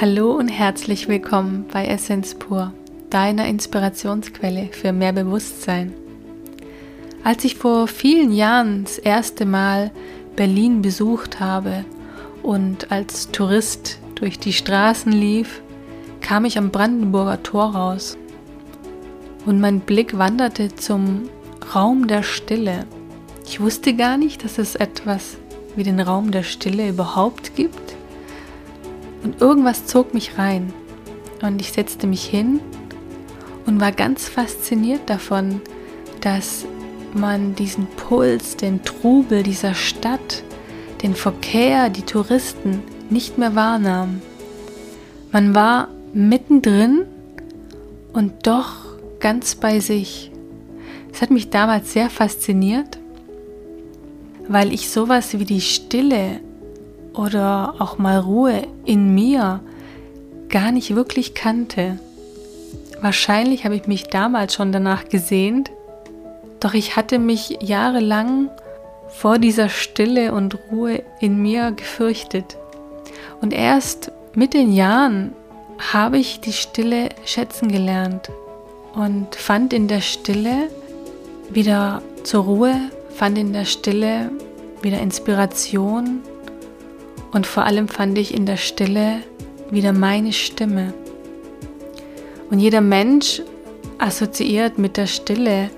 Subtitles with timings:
[0.00, 2.72] Hallo und herzlich willkommen bei Essence Pur,
[3.10, 5.92] deiner Inspirationsquelle für mehr Bewusstsein.
[7.22, 9.90] Als ich vor vielen Jahren das erste Mal
[10.36, 11.84] Berlin besucht habe
[12.42, 15.60] und als Tourist durch die Straßen lief,
[16.22, 18.16] kam ich am Brandenburger Tor raus
[19.44, 21.28] und mein Blick wanderte zum
[21.74, 22.86] Raum der Stille.
[23.44, 25.36] Ich wusste gar nicht, dass es etwas
[25.76, 27.99] wie den Raum der Stille überhaupt gibt.
[29.22, 30.72] Und irgendwas zog mich rein.
[31.42, 32.60] Und ich setzte mich hin
[33.66, 35.60] und war ganz fasziniert davon,
[36.20, 36.66] dass
[37.14, 40.42] man diesen Puls, den Trubel dieser Stadt,
[41.02, 44.20] den Verkehr, die Touristen nicht mehr wahrnahm.
[45.32, 47.06] Man war mittendrin
[48.12, 48.74] und doch
[49.20, 50.30] ganz bei sich.
[51.12, 52.98] Es hat mich damals sehr fasziniert,
[54.48, 56.40] weil ich sowas wie die Stille
[57.14, 59.60] oder auch mal Ruhe in mir
[60.48, 61.98] gar nicht wirklich kannte.
[63.00, 65.70] Wahrscheinlich habe ich mich damals schon danach gesehnt,
[66.60, 68.50] doch ich hatte mich jahrelang
[69.08, 72.56] vor dieser Stille und Ruhe in mir gefürchtet.
[73.40, 75.32] Und erst mit den Jahren
[75.92, 78.30] habe ich die Stille schätzen gelernt
[78.94, 80.68] und fand in der Stille
[81.48, 82.74] wieder zur Ruhe,
[83.14, 84.30] fand in der Stille
[84.82, 86.20] wieder Inspiration
[87.32, 89.22] und vor allem fand ich in der Stille
[89.70, 90.92] wieder meine Stimme.
[92.50, 93.42] Und jeder Mensch
[93.98, 95.70] assoziiert mit der Stille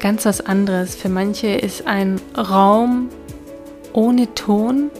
[0.00, 0.94] ganz was anderes.
[0.94, 3.08] Für manche ist ein Raum
[3.92, 4.90] ohne Ton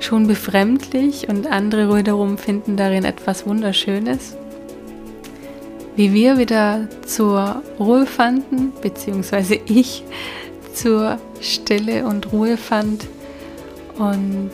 [0.00, 4.36] schon befremdlich und andere wiederum finden darin etwas Wunderschönes.
[5.96, 10.04] Wie wir wieder zur Ruhe fanden, beziehungsweise ich
[10.74, 13.06] zur Stille und Ruhe fand,
[13.98, 14.50] und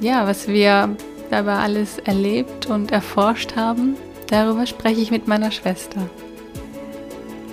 [0.00, 0.96] ja, was wir
[1.30, 3.96] dabei alles erlebt und erforscht haben,
[4.28, 6.08] darüber spreche ich mit meiner Schwester.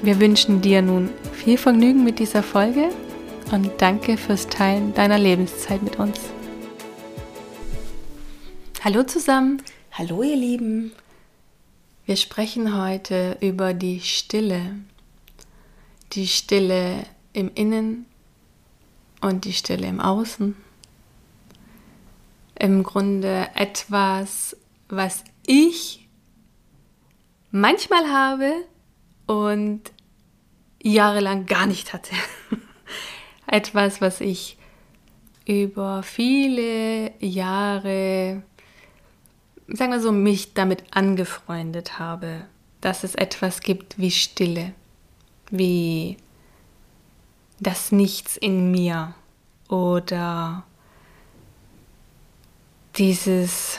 [0.02, 2.90] Wir wünschen dir nun viel Vergnügen mit dieser Folge
[3.52, 6.20] und danke fürs Teilen deiner Lebenszeit mit uns.
[8.84, 9.62] Hallo zusammen.
[9.92, 10.92] Hallo ihr Lieben.
[12.06, 14.62] Wir sprechen heute über die Stille.
[16.14, 17.04] Die Stille
[17.34, 18.06] im Innen
[19.22, 20.56] und die Stille im Außen
[22.60, 24.58] im Grunde etwas,
[24.90, 26.08] was ich
[27.52, 28.52] manchmal habe
[29.26, 29.82] und
[30.82, 32.16] jahrelang gar nicht hatte.
[33.48, 34.58] etwas, was ich
[35.46, 38.44] über viele Jahre,
[39.68, 42.46] sagen wir so, mich damit angefreundet habe,
[42.82, 44.74] dass es etwas gibt wie Stille,
[45.50, 46.18] wie
[47.60, 49.16] das Nichts in mir
[49.70, 50.64] oder
[52.98, 53.78] dieses,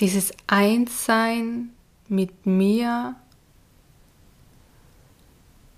[0.00, 1.70] dieses Einssein
[2.08, 3.16] mit mir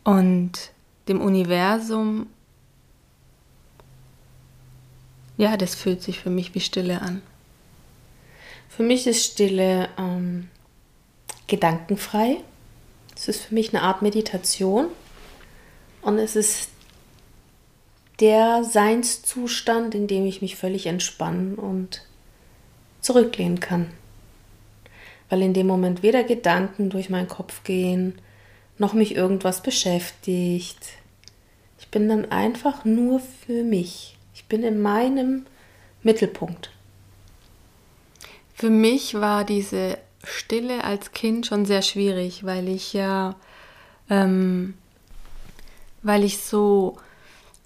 [0.05, 0.53] und
[1.09, 2.29] dem Universum,
[5.37, 7.23] ja, das fühlt sich für mich wie Stille an.
[8.69, 10.49] Für mich ist Stille ähm,
[11.47, 12.37] gedankenfrei.
[13.17, 14.87] Es ist für mich eine Art Meditation
[16.03, 16.71] und es ist
[18.21, 22.03] der Seinszustand, in dem ich mich völlig entspannen und
[23.01, 23.91] zurücklehnen kann.
[25.29, 28.19] Weil in dem Moment weder Gedanken durch meinen Kopf gehen,
[28.79, 30.79] noch mich irgendwas beschäftigt.
[31.79, 34.17] Ich bin dann einfach nur für mich.
[34.35, 35.47] Ich bin in meinem
[36.03, 36.71] Mittelpunkt.
[38.55, 43.37] Für mich war diese Stille als Kind schon sehr schwierig, weil ich ja,
[44.11, 44.75] ähm,
[46.03, 46.97] weil ich so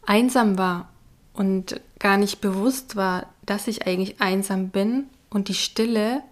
[0.06, 0.88] einsam war
[1.32, 6.22] und gar nicht bewusst war, dass ich eigentlich einsam bin und die Stille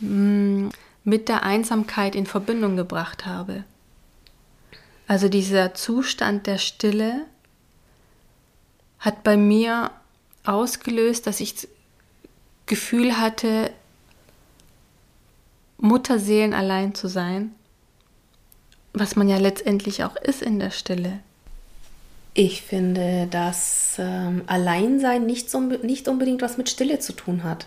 [0.00, 0.68] mm,
[1.04, 3.64] mit der Einsamkeit in Verbindung gebracht habe.
[5.06, 7.26] Also dieser Zustand der Stille
[9.00, 9.90] hat bei mir
[10.44, 11.68] ausgelöst, dass ich das
[12.66, 13.72] Gefühl hatte,
[15.78, 17.54] Mutterseelen allein zu sein,
[18.92, 21.20] was man ja letztendlich auch ist in der Stille.
[22.34, 27.66] Ich finde, dass ähm, Alleinsein nicht, so, nicht unbedingt was mit Stille zu tun hat.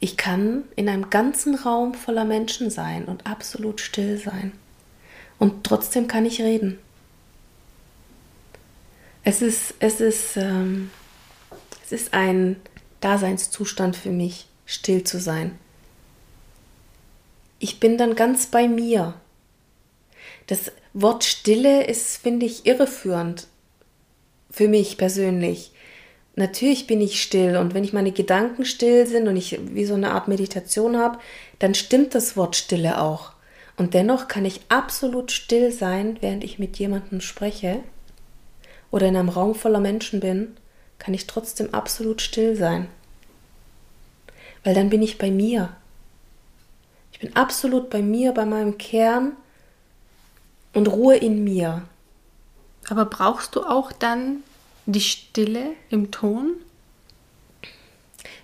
[0.00, 4.52] Ich kann in einem ganzen Raum voller Menschen sein und absolut still sein.
[5.38, 6.78] Und trotzdem kann ich reden.
[9.24, 10.90] Es ist, es ist, ähm,
[11.84, 12.56] es ist ein
[13.00, 15.58] Daseinszustand für mich, still zu sein.
[17.58, 19.14] Ich bin dann ganz bei mir.
[20.46, 23.48] Das Wort Stille ist, finde ich, irreführend
[24.56, 25.70] für mich persönlich,
[26.34, 29.92] natürlich bin ich still und wenn ich meine Gedanken still sind und ich wie so
[29.92, 31.18] eine Art Meditation habe,
[31.58, 33.32] dann stimmt das Wort Stille auch.
[33.76, 37.80] Und dennoch kann ich absolut still sein, während ich mit jemandem spreche
[38.90, 40.56] oder in einem Raum voller Menschen bin,
[40.98, 42.88] kann ich trotzdem absolut still sein.
[44.64, 45.68] Weil dann bin ich bei mir.
[47.12, 49.32] Ich bin absolut bei mir, bei meinem Kern
[50.72, 51.82] und Ruhe in mir.
[52.88, 54.42] Aber brauchst du auch dann
[54.86, 56.56] die Stille im Ton?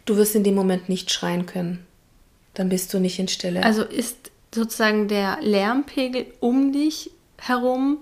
[0.05, 1.87] Du wirst in dem Moment nicht schreien können.
[2.55, 3.63] Dann bist du nicht in Stille.
[3.63, 7.99] Also ist sozusagen der Lärmpegel um dich herum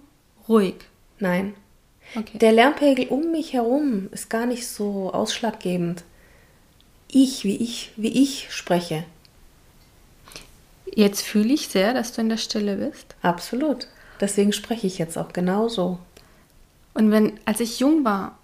[0.48, 0.74] ruhig?
[1.18, 1.54] Nein.
[2.16, 2.38] Okay.
[2.38, 6.02] Der Lärmpegel um mich herum ist gar nicht so ausschlaggebend.
[7.08, 9.04] Ich, wie ich, wie ich spreche.
[10.92, 13.14] Jetzt fühle ich sehr, dass du in der Stille bist.
[13.22, 13.86] Absolut.
[14.20, 15.98] Deswegen spreche ich jetzt auch genauso.
[16.94, 18.38] Und wenn, als ich jung war,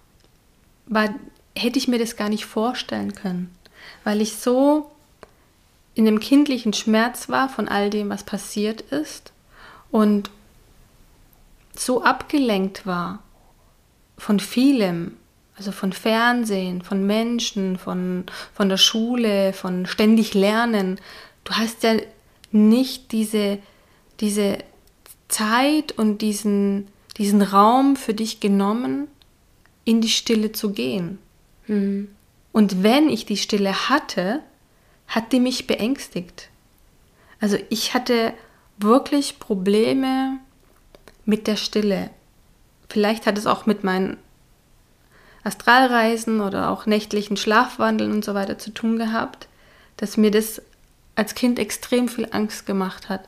[0.85, 1.09] war,
[1.55, 3.55] hätte ich mir das gar nicht vorstellen können,
[4.03, 4.91] weil ich so
[5.95, 9.33] in dem kindlichen Schmerz war von all dem, was passiert ist
[9.91, 10.29] und
[11.75, 13.19] so abgelenkt war
[14.17, 15.17] von vielem,
[15.55, 20.99] also von Fernsehen, von Menschen, von, von der Schule, von ständig Lernen.
[21.43, 21.95] Du hast ja
[22.51, 23.59] nicht diese,
[24.19, 24.59] diese
[25.27, 29.07] Zeit und diesen, diesen Raum für dich genommen,
[29.85, 31.19] in die Stille zu gehen.
[31.67, 32.09] Mhm.
[32.51, 34.41] Und wenn ich die Stille hatte,
[35.07, 36.49] hat die mich beängstigt.
[37.39, 38.33] Also ich hatte
[38.77, 40.39] wirklich Probleme
[41.25, 42.09] mit der Stille.
[42.89, 44.17] Vielleicht hat es auch mit meinen
[45.43, 49.47] Astralreisen oder auch nächtlichen Schlafwandeln und so weiter zu tun gehabt,
[49.97, 50.61] dass mir das
[51.15, 53.27] als Kind extrem viel Angst gemacht hat,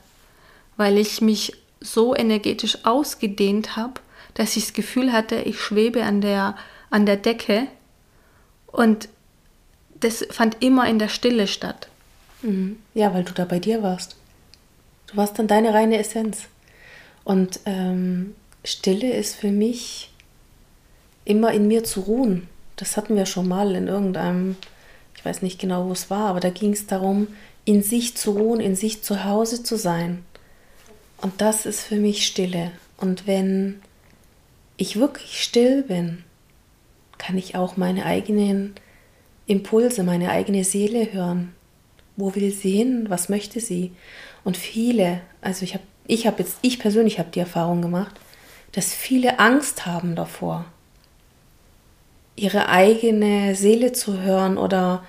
[0.76, 3.94] weil ich mich so energetisch ausgedehnt habe,
[4.34, 6.56] dass ich das Gefühl hatte, ich schwebe an der,
[6.90, 7.66] an der Decke
[8.66, 9.08] und
[9.98, 11.88] das fand immer in der Stille statt.
[12.42, 12.78] Mhm.
[12.94, 14.16] Ja, weil du da bei dir warst.
[15.08, 16.44] Du warst dann deine reine Essenz.
[17.24, 18.34] Und ähm,
[18.64, 20.10] Stille ist für mich
[21.24, 22.48] immer in mir zu ruhen.
[22.76, 24.56] Das hatten wir schon mal in irgendeinem,
[25.14, 27.28] ich weiß nicht genau, wo es war, aber da ging es darum,
[27.64, 30.24] in sich zu ruhen, in sich zu Hause zu sein.
[31.20, 32.72] Und das ist für mich Stille.
[32.96, 33.80] Und wenn
[34.76, 36.24] ich wirklich still bin,
[37.18, 38.74] kann ich auch meine eigenen
[39.46, 41.54] Impulse, meine eigene Seele hören.
[42.16, 43.06] Wo will sie hin?
[43.08, 43.92] Was möchte sie?
[44.44, 48.14] Und viele, also ich habe ich habe jetzt ich persönlich habe die Erfahrung gemacht,
[48.72, 50.64] dass viele Angst haben davor,
[52.36, 55.04] ihre eigene Seele zu hören oder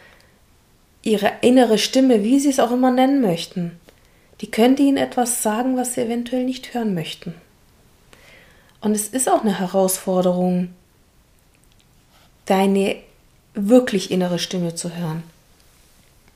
[1.02, 3.80] ihre innere Stimme, wie sie es auch immer nennen möchten.
[4.42, 7.36] Die könnte ihnen etwas sagen, was sie eventuell nicht hören möchten.
[8.82, 10.70] Und es ist auch eine Herausforderung,
[12.48, 12.96] deine
[13.54, 15.24] wirklich innere Stimme zu hören.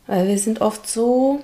[0.05, 1.43] Weil wir sind oft so,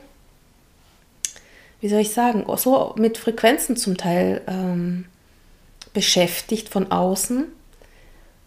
[1.79, 5.05] wie soll ich sagen, so mit Frequenzen zum Teil ähm,
[5.93, 7.45] beschäftigt von außen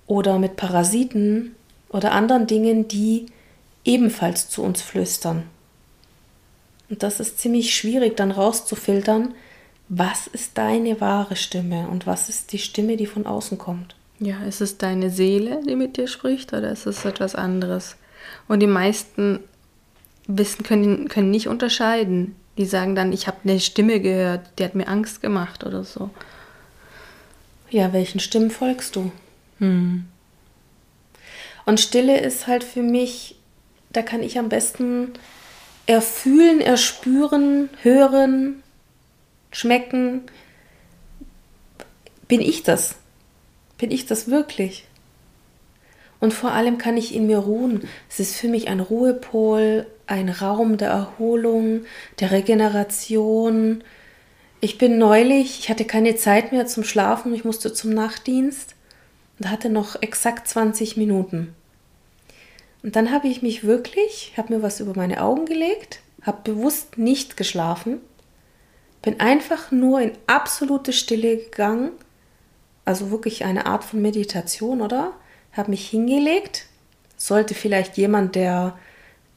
[0.06, 1.56] oder mit Parasiten
[1.88, 3.26] oder anderen Dingen, die
[3.84, 5.48] ebenfalls zu uns flüstern.
[6.90, 9.34] Und das ist ziemlich schwierig dann rauszufiltern,
[9.88, 13.94] was ist deine wahre Stimme und was ist die Stimme, die von außen kommt.
[14.20, 17.96] Ja, ist es deine Seele, die mit dir spricht oder ist es etwas anderes?
[18.48, 19.40] Und die meisten
[20.26, 22.36] wissen, können, können nicht unterscheiden.
[22.56, 26.10] Die sagen dann, ich habe eine Stimme gehört, die hat mir Angst gemacht oder so.
[27.70, 29.10] Ja, welchen Stimmen folgst du?
[29.58, 30.04] Hm.
[31.66, 33.36] Und Stille ist halt für mich,
[33.90, 35.12] da kann ich am besten
[35.86, 38.62] erfühlen, erspüren, hören,
[39.50, 40.22] schmecken.
[42.28, 42.96] Bin ich das?
[43.78, 44.86] Bin ich das wirklich?
[46.20, 47.86] Und vor allem kann ich in mir ruhen.
[48.08, 51.84] Es ist für mich ein Ruhepol, ein Raum der Erholung,
[52.20, 53.84] der Regeneration.
[54.60, 58.74] Ich bin neulich, ich hatte keine Zeit mehr zum Schlafen, ich musste zum Nachtdienst
[59.38, 61.54] und hatte noch exakt 20 Minuten.
[62.84, 66.98] Und dann habe ich mich wirklich, habe mir was über meine Augen gelegt, habe bewusst
[66.98, 67.98] nicht geschlafen,
[69.00, 71.92] bin einfach nur in absolute Stille gegangen,
[72.84, 75.12] also wirklich eine Art von Meditation, oder?
[75.52, 76.66] Habe mich hingelegt,
[77.16, 78.78] sollte vielleicht jemand, der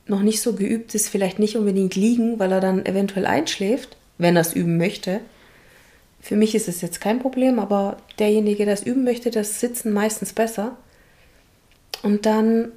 [0.07, 4.35] noch nicht so geübt ist, vielleicht nicht unbedingt liegen, weil er dann eventuell einschläft, wenn
[4.35, 5.21] er es üben möchte.
[6.19, 9.93] Für mich ist es jetzt kein Problem, aber derjenige, der es üben möchte, das Sitzen
[9.93, 10.75] meistens besser.
[12.03, 12.73] Und dann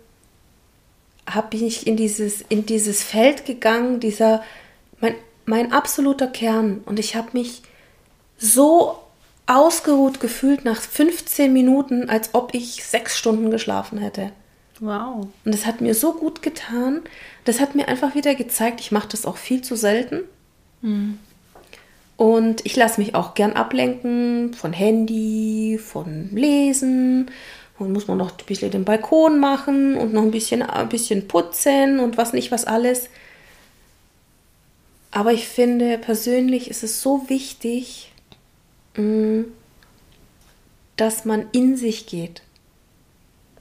[1.34, 4.42] habe ich in dieses, in dieses Feld gegangen, dieser,
[5.00, 6.82] mein, mein absoluter Kern.
[6.86, 7.62] Und ich habe mich
[8.38, 8.98] so
[9.46, 14.32] ausgeruht gefühlt nach 15 Minuten, als ob ich sechs Stunden geschlafen hätte.
[14.80, 15.26] Wow.
[15.44, 17.02] Und das hat mir so gut getan.
[17.44, 20.20] Das hat mir einfach wieder gezeigt, ich mache das auch viel zu selten.
[20.80, 21.18] Mhm.
[22.16, 27.30] Und ich lasse mich auch gern ablenken von Handy, von Lesen.
[27.80, 31.26] Und muss man noch ein bisschen den Balkon machen und noch ein bisschen, ein bisschen
[31.26, 33.08] putzen und was nicht, was alles.
[35.10, 38.12] Aber ich finde persönlich ist es so wichtig,
[38.96, 39.44] mm,
[40.96, 42.42] dass man in sich geht.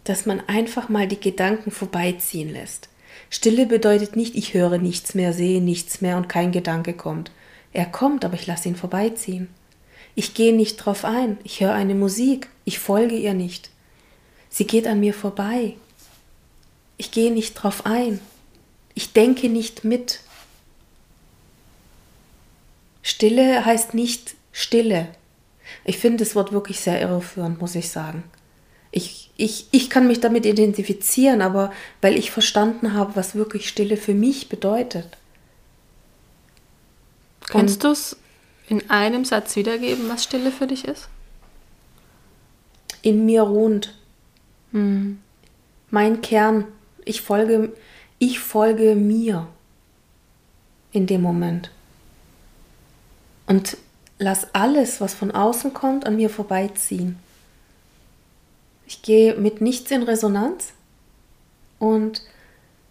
[0.03, 2.89] Dass man einfach mal die Gedanken vorbeiziehen lässt.
[3.29, 7.31] Stille bedeutet nicht, ich höre nichts mehr, sehe nichts mehr und kein Gedanke kommt.
[7.71, 9.47] Er kommt, aber ich lasse ihn vorbeiziehen.
[10.13, 13.69] Ich gehe nicht drauf ein, ich höre eine Musik, ich folge ihr nicht.
[14.49, 15.75] Sie geht an mir vorbei.
[16.97, 18.19] Ich gehe nicht drauf ein.
[18.95, 20.19] Ich denke nicht mit.
[23.01, 25.07] Stille heißt nicht Stille.
[25.85, 28.23] Ich finde das Wort wirklich sehr irreführend, muss ich sagen.
[28.91, 33.97] Ich, ich, ich kann mich damit identifizieren, aber weil ich verstanden habe, was wirklich Stille
[33.97, 35.17] für mich bedeutet.
[37.47, 38.17] Kannst du es
[38.67, 41.07] in einem Satz wiedergeben, was Stille für dich ist?
[43.01, 43.95] In mir ruht.
[44.71, 45.19] Hm.
[45.89, 46.65] Mein Kern.
[47.05, 47.73] Ich folge,
[48.19, 49.47] ich folge mir
[50.91, 51.71] in dem Moment.
[53.47, 53.77] Und
[54.19, 57.17] lass alles, was von außen kommt, an mir vorbeiziehen.
[58.85, 60.73] Ich gehe mit nichts in Resonanz
[61.79, 62.23] und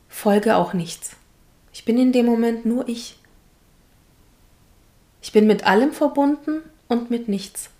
[0.08, 1.16] folge auch nichts.
[1.72, 3.18] Ich bin in dem Moment nur ich.
[5.22, 7.70] Ich bin mit allem verbunden und mit nichts.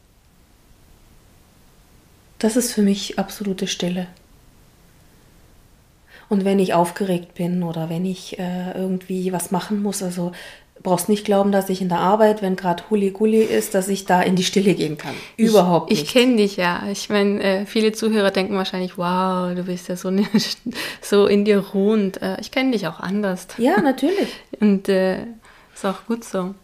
[2.38, 4.06] Das ist für mich absolute Stille.
[6.28, 10.32] Und wenn ich aufgeregt bin oder wenn ich äh, irgendwie was machen muss, also
[10.82, 14.22] brauchst nicht glauben, dass ich in der Arbeit, wenn gerade Huli-Gulli ist, dass ich da
[14.22, 15.14] in die Stille gehen kann.
[15.36, 16.08] Überhaupt ich, nicht.
[16.08, 16.84] Ich kenne dich ja.
[16.90, 20.26] Ich meine, äh, viele Zuhörer denken wahrscheinlich, wow, du bist ja so, ne,
[21.00, 22.22] so in dir ruhend.
[22.22, 23.48] Äh, ich kenne dich auch anders.
[23.56, 24.28] Ja, natürlich.
[24.60, 25.22] Und äh,
[25.74, 26.54] ist auch gut so.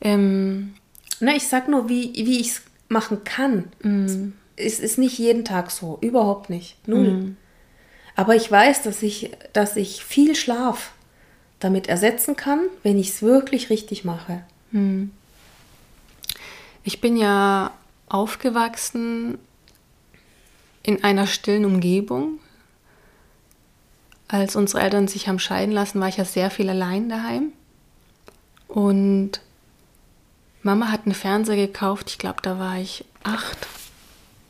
[0.00, 0.74] Ähm,
[1.20, 3.64] Na, ich sag nur, wie, wie ich es machen kann.
[3.82, 4.32] Mm.
[4.58, 5.98] Es ist nicht jeden Tag so.
[6.00, 6.76] Überhaupt nicht.
[6.86, 7.10] Null.
[7.10, 7.36] Mm.
[8.16, 10.92] Aber ich weiß, dass ich, dass ich viel Schlaf
[11.60, 14.42] damit ersetzen kann, wenn ich es wirklich richtig mache.
[14.72, 15.04] Mm.
[16.82, 17.72] Ich bin ja
[18.08, 19.38] aufgewachsen
[20.82, 22.38] in einer stillen Umgebung.
[24.26, 27.52] Als unsere Eltern sich haben scheiden lassen, war ich ja sehr viel allein daheim.
[28.68, 29.40] Und
[30.62, 33.66] Mama hat einen Fernseher gekauft, ich glaube, da war ich acht,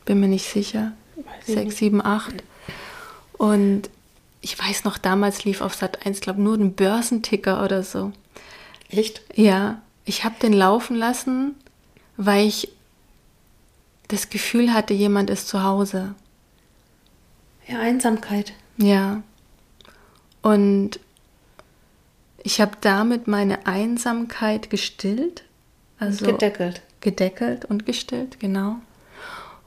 [0.09, 0.93] bin mir nicht sicher,
[1.45, 2.43] sechs, sieben, acht.
[3.35, 3.91] Und
[4.41, 8.13] ich weiß noch, damals lief auf Sat 1, glaube nur ein Börsenticker oder so.
[8.89, 9.21] Echt?
[9.35, 11.55] Ja, ich habe den laufen lassen,
[12.17, 12.71] weil ich
[14.09, 16.15] das Gefühl hatte, jemand ist zu Hause.
[17.67, 18.55] Ja, Einsamkeit.
[18.79, 19.23] Ja.
[20.41, 21.01] Und
[22.43, 25.45] ich habe damit meine Einsamkeit gestillt
[25.99, 26.81] also gedeckelt.
[27.03, 28.77] Gedeckelt und gestillt, genau.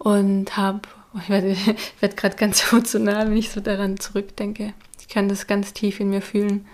[0.03, 0.81] Und habe,
[1.21, 1.55] ich werde,
[1.99, 4.73] werd gerade ganz emotional, wenn ich so daran zurückdenke.
[4.99, 6.65] Ich kann das ganz tief in mir fühlen.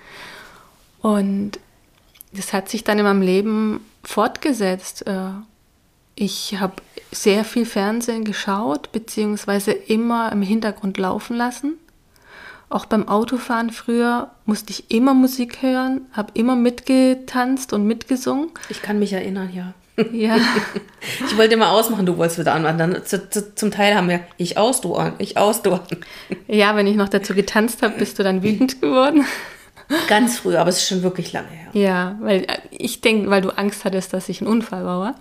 [1.01, 1.60] Und
[2.31, 5.05] das hat sich dann in meinem Leben fortgesetzt.
[5.07, 5.31] Äh,
[6.15, 6.75] ich habe
[7.12, 11.74] sehr viel Fernsehen geschaut, beziehungsweise immer im Hintergrund laufen lassen.
[12.69, 18.51] Auch beim Autofahren früher musste ich immer Musik hören, habe immer mitgetanzt und mitgesungen.
[18.69, 19.74] Ich kann mich erinnern, ja.
[20.12, 20.38] Ja.
[21.27, 22.77] ich wollte immer ausmachen, du wolltest wieder an.
[22.77, 25.82] Dann, zu, zu, zum Teil haben wir ich aus, du an, ich aus, du an.
[26.48, 29.25] Ja, wenn ich noch dazu getanzt habe, bist du dann wütend geworden.
[30.08, 31.70] Ganz früh, aber es ist schon wirklich lange her.
[31.74, 35.16] Ja, weil ich denke, weil du Angst hattest, dass ich einen Unfall baue.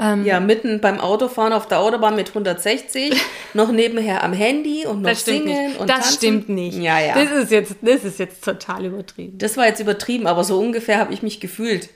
[0.00, 3.14] Ähm, ja, mitten beim Autofahren auf der Autobahn mit 160,
[3.54, 5.78] noch nebenher am Handy und noch singen nicht.
[5.78, 6.16] und Das tanzen.
[6.16, 6.78] stimmt nicht.
[6.78, 7.14] Ja, ja.
[7.14, 9.38] Das ist, jetzt, das ist jetzt total übertrieben.
[9.38, 11.90] Das war jetzt übertrieben, aber so ungefähr habe ich mich gefühlt.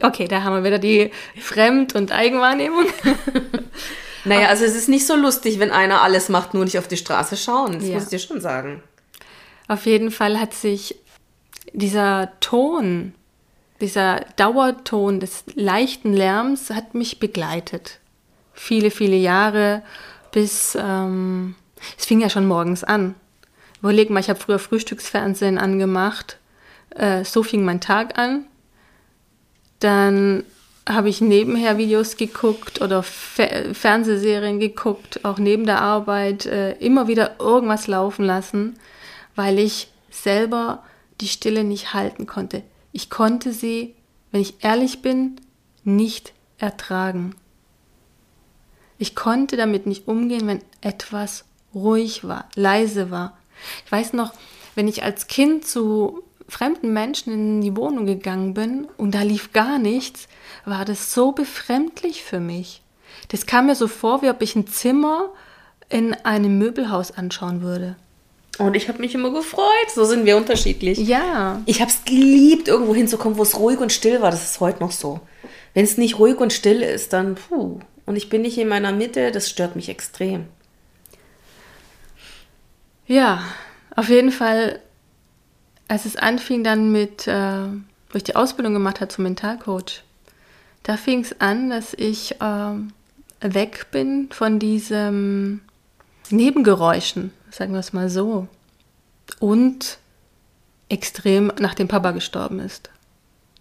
[0.00, 1.10] Okay, da haben wir wieder die
[1.40, 2.86] Fremd- und Eigenwahrnehmung.
[4.24, 6.96] naja, also es ist nicht so lustig, wenn einer alles macht, nur nicht auf die
[6.96, 7.74] Straße schauen.
[7.74, 7.94] Das ja.
[7.94, 8.82] muss ich dir schon sagen.
[9.68, 10.96] Auf jeden Fall hat sich
[11.72, 13.14] dieser Ton
[13.82, 17.98] dieser Dauerton des leichten Lärms hat mich begleitet.
[18.54, 19.82] Viele, viele Jahre
[20.30, 21.56] bis, ähm,
[21.98, 23.16] es fing ja schon morgens an.
[23.80, 26.38] Überleg mal, ich habe früher Frühstücksfernsehen angemacht.
[26.90, 28.46] Äh, so fing mein Tag an.
[29.82, 30.44] Dann
[30.88, 37.08] habe ich nebenher Videos geguckt oder Fer Fernsehserien geguckt, auch neben der Arbeit, äh, immer
[37.08, 38.78] wieder irgendwas laufen lassen,
[39.34, 40.84] weil ich selber
[41.20, 42.62] die Stille nicht halten konnte.
[42.92, 43.96] Ich konnte sie,
[44.30, 45.40] wenn ich ehrlich bin,
[45.82, 47.34] nicht ertragen.
[48.98, 53.36] Ich konnte damit nicht umgehen, wenn etwas ruhig war, leise war.
[53.84, 54.32] Ich weiß noch,
[54.76, 59.52] wenn ich als Kind zu fremden Menschen in die Wohnung gegangen bin und da lief
[59.52, 60.28] gar nichts,
[60.64, 62.82] war das so befremdlich für mich.
[63.28, 65.30] Das kam mir so vor, wie ob ich ein Zimmer
[65.88, 67.96] in einem Möbelhaus anschauen würde.
[68.58, 69.90] Und ich habe mich immer gefreut.
[69.94, 70.98] So sind wir unterschiedlich.
[70.98, 71.62] Ja.
[71.64, 74.30] Ich habe es geliebt, irgendwo hinzukommen, wo es ruhig und still war.
[74.30, 75.20] Das ist heute noch so.
[75.72, 77.80] Wenn es nicht ruhig und still ist, dann puh.
[78.04, 80.46] Und ich bin nicht in meiner Mitte, das stört mich extrem.
[83.06, 83.42] Ja,
[83.96, 84.80] auf jeden Fall,
[85.92, 90.02] als es anfing dann mit, äh, wo ich die Ausbildung gemacht habe zum Mentalcoach,
[90.84, 92.74] da fing es an, dass ich äh,
[93.42, 95.60] weg bin von diesen
[96.30, 98.48] Nebengeräuschen, sagen wir es mal so.
[99.38, 99.98] Und
[100.88, 102.88] extrem nachdem Papa gestorben ist.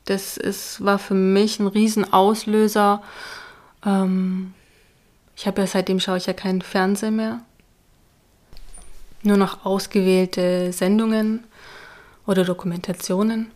[0.06, 3.04] Das ist, war für mich ein Riesenauslöser.
[3.86, 4.54] Ähm,
[5.36, 7.42] ich habe ja seitdem schaue ich ja keinen Fernsehen mehr.
[9.22, 11.44] Nur noch ausgewählte Sendungen
[12.32, 13.52] oder Dokumentationen.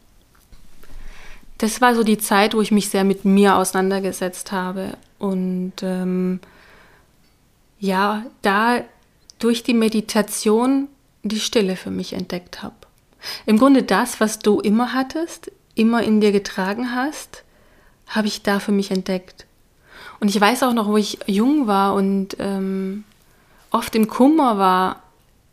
[1.58, 6.40] Das war so die Zeit, wo ich mich sehr mit mir auseinandergesetzt habe und ähm,
[7.80, 8.82] ja, da
[9.40, 10.90] durch die Meditation
[11.24, 12.76] die Stille für mich entdeckt habe.
[13.46, 17.44] Im Grunde das, was du immer hattest, immer in dir getragen hast,
[18.08, 19.46] habe ich da für mich entdeckt.
[20.20, 23.04] Und ich weiß auch noch, wo ich jung war und ähm,
[23.72, 25.02] oft im Kummer war.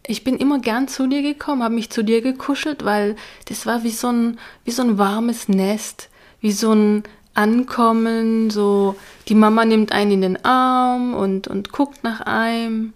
[0.06, 3.16] Ich bin immer gern zu dir gekommen, habe mich zu dir gekuschelt, weil
[3.49, 6.09] das war wie so ein, wie so ein warmes Nest,
[6.40, 7.04] wie so ein
[7.35, 8.97] Ankommen, so
[9.28, 12.92] die Mama nimmt einen in den Arm und, und guckt nach einem.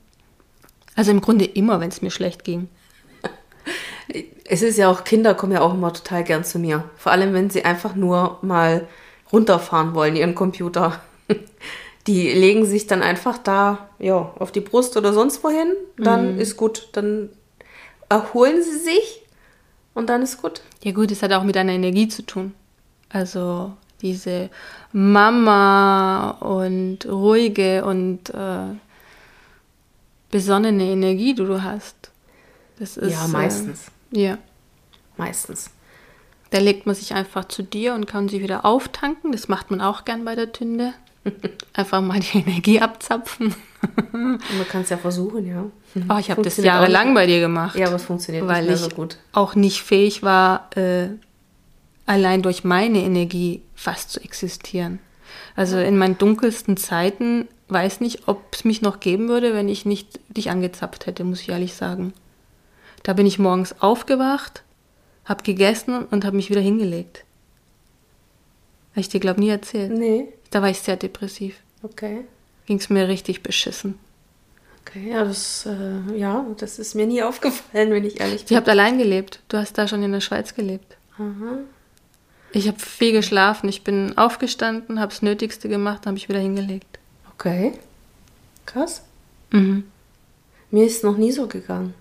[0.94, 2.68] Also im Grunde immer, wenn es mir schlecht ging.
[4.48, 6.84] Es ist ja auch, Kinder kommen ja auch immer total gern zu mir.
[6.96, 8.86] Vor allem, wenn sie einfach nur mal
[9.32, 11.00] runterfahren wollen, ihren Computer.
[12.06, 15.73] Die legen sich dann einfach da, ja, auf die Brust oder sonst wohin.
[15.99, 16.40] Dann mhm.
[16.40, 16.88] ist gut.
[16.92, 17.30] Dann
[18.08, 19.23] erholen sie sich
[19.95, 20.60] und dann ist gut.
[20.82, 22.54] Ja, gut, es hat auch mit deiner Energie zu tun.
[23.08, 24.50] Also diese
[24.92, 28.75] Mama und ruhige und äh,
[30.30, 32.10] besonnene Energie, die du hast.
[32.78, 33.86] Das ist, ja, meistens.
[34.12, 34.38] Äh, ja.
[35.16, 35.71] Meistens.
[36.50, 39.32] Da legt man sich einfach zu dir und kann sie wieder auftanken.
[39.32, 40.92] Das macht man auch gern bei der Tünde.
[41.73, 43.54] Einfach mal die Energie abzapfen.
[44.12, 44.39] man
[44.71, 45.65] kann es ja versuchen, ja.
[46.08, 47.76] Oh, ich habe das jahrelang bei dir gemacht.
[47.76, 49.15] Ja, aber es funktioniert weil nicht mehr so gut.
[49.15, 51.08] ich auch nicht fähig war, äh,
[52.06, 55.00] allein durch meine Energie fast zu existieren.
[55.54, 59.86] Also in meinen dunkelsten Zeiten weiß nicht, ob es mich noch geben würde, wenn ich
[59.86, 62.12] nicht dich angezapft hätte, muss ich ehrlich sagen.
[63.02, 64.62] Da bin ich morgens aufgewacht,
[65.25, 67.25] habe gegessen und habe mich wieder hingelegt.
[68.97, 69.93] Habe ich dir, glaube nie erzählt.
[69.93, 70.28] Nee.
[70.50, 71.56] Da war ich sehr depressiv.
[71.82, 72.25] Okay.
[72.65, 73.99] Ging es mir richtig beschissen.
[74.80, 78.54] Okay, ja das, äh, ja, das ist mir nie aufgefallen, wenn ich ehrlich bin.
[78.54, 79.41] Ihr habt allein gelebt.
[79.49, 80.97] Du hast da schon in der Schweiz gelebt.
[81.19, 81.59] Aha.
[82.52, 83.69] Ich habe viel geschlafen.
[83.69, 86.99] Ich bin aufgestanden, habe das Nötigste gemacht, habe ich wieder hingelegt.
[87.35, 87.75] Okay.
[88.65, 89.02] Krass.
[89.50, 89.85] Mhm.
[90.71, 91.93] Mir ist es noch nie so gegangen.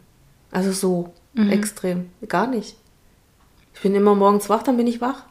[0.50, 1.52] Also so mhm.
[1.52, 2.10] extrem.
[2.26, 2.78] Gar nicht.
[3.74, 5.26] Ich bin immer morgens wach, dann bin ich wach.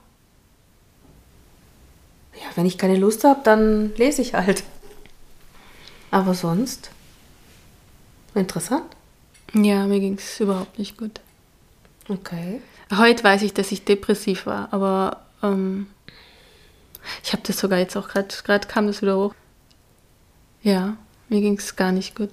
[2.54, 4.64] Wenn ich keine Lust habe, dann lese ich halt.
[6.10, 6.90] Aber sonst.
[8.34, 8.84] Interessant.
[9.54, 11.20] Ja, mir ging es überhaupt nicht gut.
[12.08, 12.60] Okay.
[12.94, 15.86] Heute weiß ich, dass ich depressiv war, aber ähm,
[17.22, 19.34] ich habe das sogar jetzt auch gerade, gerade kam das wieder hoch.
[20.62, 20.96] Ja,
[21.28, 22.30] mir ging es gar nicht gut.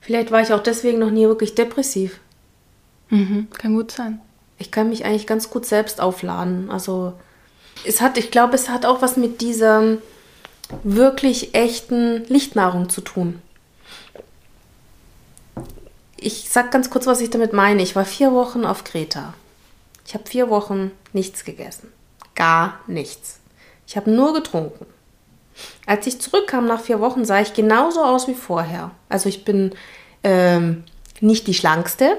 [0.00, 2.20] Vielleicht war ich auch deswegen noch nie wirklich depressiv.
[3.10, 4.20] Mhm, kann gut sein.
[4.58, 6.70] Ich kann mich eigentlich ganz gut selbst aufladen.
[6.70, 7.14] Also
[7.84, 9.98] es hat, ich glaube, es hat auch was mit dieser
[10.82, 13.42] wirklich echten Lichtnahrung zu tun
[16.22, 17.82] ich sag ganz kurz, was ich damit meine.
[17.82, 19.34] Ich war vier Wochen auf Kreta.
[20.06, 21.92] Ich habe vier Wochen nichts gegessen.
[22.34, 23.40] Gar nichts.
[23.86, 24.86] Ich habe nur getrunken.
[25.86, 28.92] Als ich zurückkam nach vier Wochen, sah ich genauso aus wie vorher.
[29.08, 29.74] Also ich bin
[30.24, 30.84] ähm,
[31.20, 32.16] nicht die schlankste.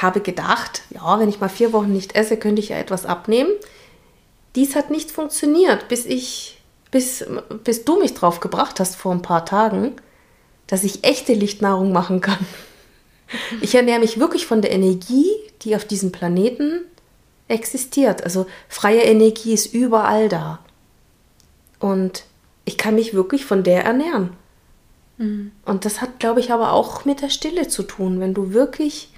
[0.00, 3.50] Habe gedacht, ja, wenn ich mal vier Wochen nicht esse, könnte ich ja etwas abnehmen.
[4.56, 7.24] Dies hat nicht funktioniert, bis ich, bis,
[7.62, 9.94] bis du mich drauf gebracht hast vor ein paar Tagen,
[10.66, 12.44] dass ich echte Lichtnahrung machen kann.
[13.60, 15.26] Ich ernähre mich wirklich von der Energie,
[15.62, 16.82] die auf diesem Planeten
[17.48, 18.22] existiert.
[18.22, 20.60] Also freie Energie ist überall da.
[21.78, 22.24] Und
[22.64, 24.30] ich kann mich wirklich von der ernähren.
[25.18, 25.52] Mhm.
[25.64, 28.20] Und das hat, glaube ich, aber auch mit der Stille zu tun.
[28.20, 29.10] Wenn du wirklich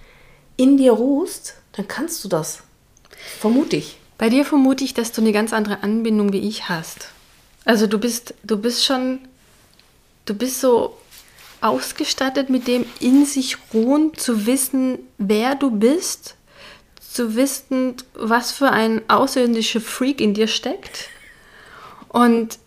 [0.57, 2.63] in dir ruhst, dann kannst du das.
[3.39, 3.99] Vermute ich.
[4.19, 7.09] Bei dir vermute ich, dass du eine ganz andere Anbindung wie ich hast.
[7.65, 9.21] Also du bist, du bist schon,
[10.27, 10.97] du bist so
[11.61, 16.35] ausgestattet mit dem in sich ruhen, zu wissen, wer du bist,
[17.01, 21.09] zu wissen, was für ein außerirdischer Freak in dir steckt.
[22.09, 22.59] Und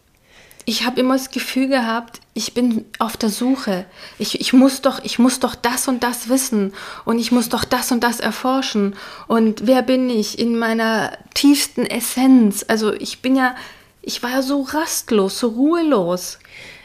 [0.72, 3.84] ich habe immer das Gefühl gehabt, ich bin auf der Suche.
[4.18, 7.66] Ich, ich, muss doch, ich muss doch das und das wissen und ich muss doch
[7.66, 8.96] das und das erforschen.
[9.28, 12.64] Und wer bin ich in meiner tiefsten Essenz?
[12.70, 13.54] Also ich bin ja,
[14.02, 16.40] ich war ja so rastlos, so ruhelos.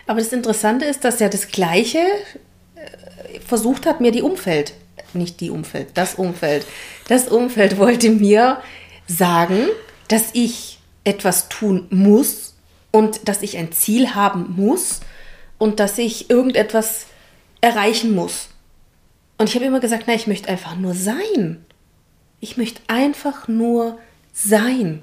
[0.08, 2.00] Aber das Interessante ist, dass er das Gleiche
[2.74, 4.72] äh, versucht hat, mir die Umfeld,
[5.14, 6.66] nicht die Umfeld, das Umfeld.
[7.06, 8.60] Das Umfeld wollte mir
[9.06, 9.68] sagen,
[10.08, 12.45] dass ich etwas tun muss
[12.96, 15.00] und dass ich ein Ziel haben muss
[15.58, 17.04] und dass ich irgendetwas
[17.60, 18.48] erreichen muss.
[19.36, 21.62] Und ich habe immer gesagt, nein, ich möchte einfach nur sein.
[22.40, 23.98] Ich möchte einfach nur
[24.32, 25.02] sein.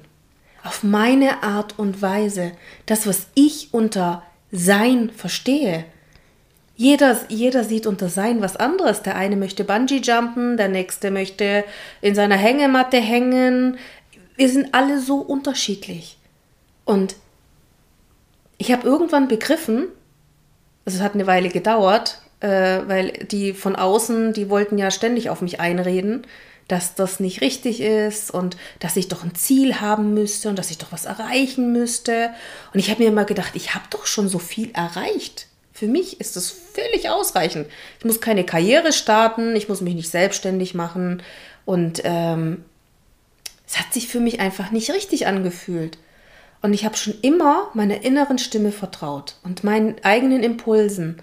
[0.64, 2.50] Auf meine Art und Weise.
[2.86, 5.84] Das, was ich unter sein verstehe.
[6.74, 9.02] Jeder, jeder sieht unter Sein was anderes.
[9.02, 11.62] Der eine möchte Bungee jumpen, der nächste möchte
[12.00, 13.78] in seiner Hängematte hängen.
[14.34, 16.18] Wir sind alle so unterschiedlich.
[16.84, 17.14] Und
[18.58, 19.88] ich habe irgendwann begriffen,
[20.84, 25.30] also es hat eine Weile gedauert, äh, weil die von außen, die wollten ja ständig
[25.30, 26.26] auf mich einreden,
[26.68, 30.70] dass das nicht richtig ist und dass ich doch ein Ziel haben müsste und dass
[30.70, 32.30] ich doch was erreichen müsste.
[32.72, 35.46] Und ich habe mir immer gedacht, ich habe doch schon so viel erreicht.
[35.72, 37.66] Für mich ist das völlig ausreichend.
[37.98, 41.22] Ich muss keine Karriere starten, ich muss mich nicht selbstständig machen
[41.64, 42.64] und ähm,
[43.66, 45.98] es hat sich für mich einfach nicht richtig angefühlt.
[46.64, 51.20] Und ich habe schon immer meiner inneren Stimme vertraut und meinen eigenen Impulsen.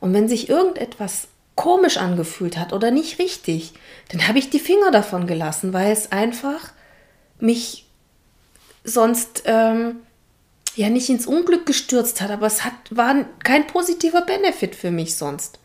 [0.00, 3.72] Und wenn sich irgendetwas komisch angefühlt hat oder nicht richtig,
[4.08, 6.72] dann habe ich die Finger davon gelassen, weil es einfach
[7.38, 7.86] mich
[8.82, 10.00] sonst ähm,
[10.74, 15.14] ja nicht ins Unglück gestürzt hat, aber es hat, war kein positiver Benefit für mich
[15.14, 15.60] sonst.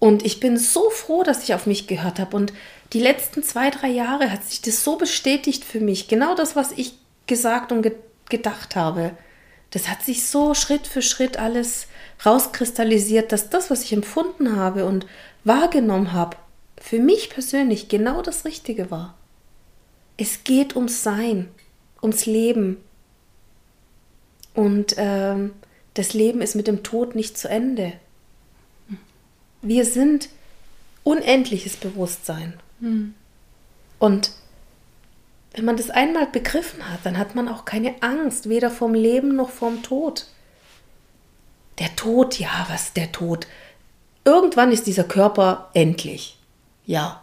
[0.00, 2.36] Und ich bin so froh, dass ich auf mich gehört habe.
[2.36, 2.52] Und
[2.92, 6.08] die letzten zwei, drei Jahre hat sich das so bestätigt für mich.
[6.08, 7.92] Genau das, was ich gesagt und ge
[8.28, 9.16] gedacht habe.
[9.70, 11.86] Das hat sich so Schritt für Schritt alles
[12.24, 15.06] rauskristallisiert, dass das, was ich empfunden habe und
[15.44, 16.36] wahrgenommen habe,
[16.76, 19.14] für mich persönlich genau das Richtige war.
[20.16, 21.48] Es geht ums Sein,
[22.02, 22.78] ums Leben.
[24.54, 25.52] Und ähm,
[25.94, 27.92] das Leben ist mit dem Tod nicht zu Ende.
[29.62, 30.30] Wir sind
[31.04, 32.54] unendliches Bewusstsein.
[32.80, 33.14] Mhm.
[33.98, 34.32] Und
[35.56, 39.34] wenn man das einmal begriffen hat, dann hat man auch keine Angst, weder vom Leben
[39.34, 40.26] noch vom Tod.
[41.78, 43.46] Der Tod, ja, was der Tod?
[44.24, 46.38] Irgendwann ist dieser Körper endlich.
[46.84, 47.22] Ja.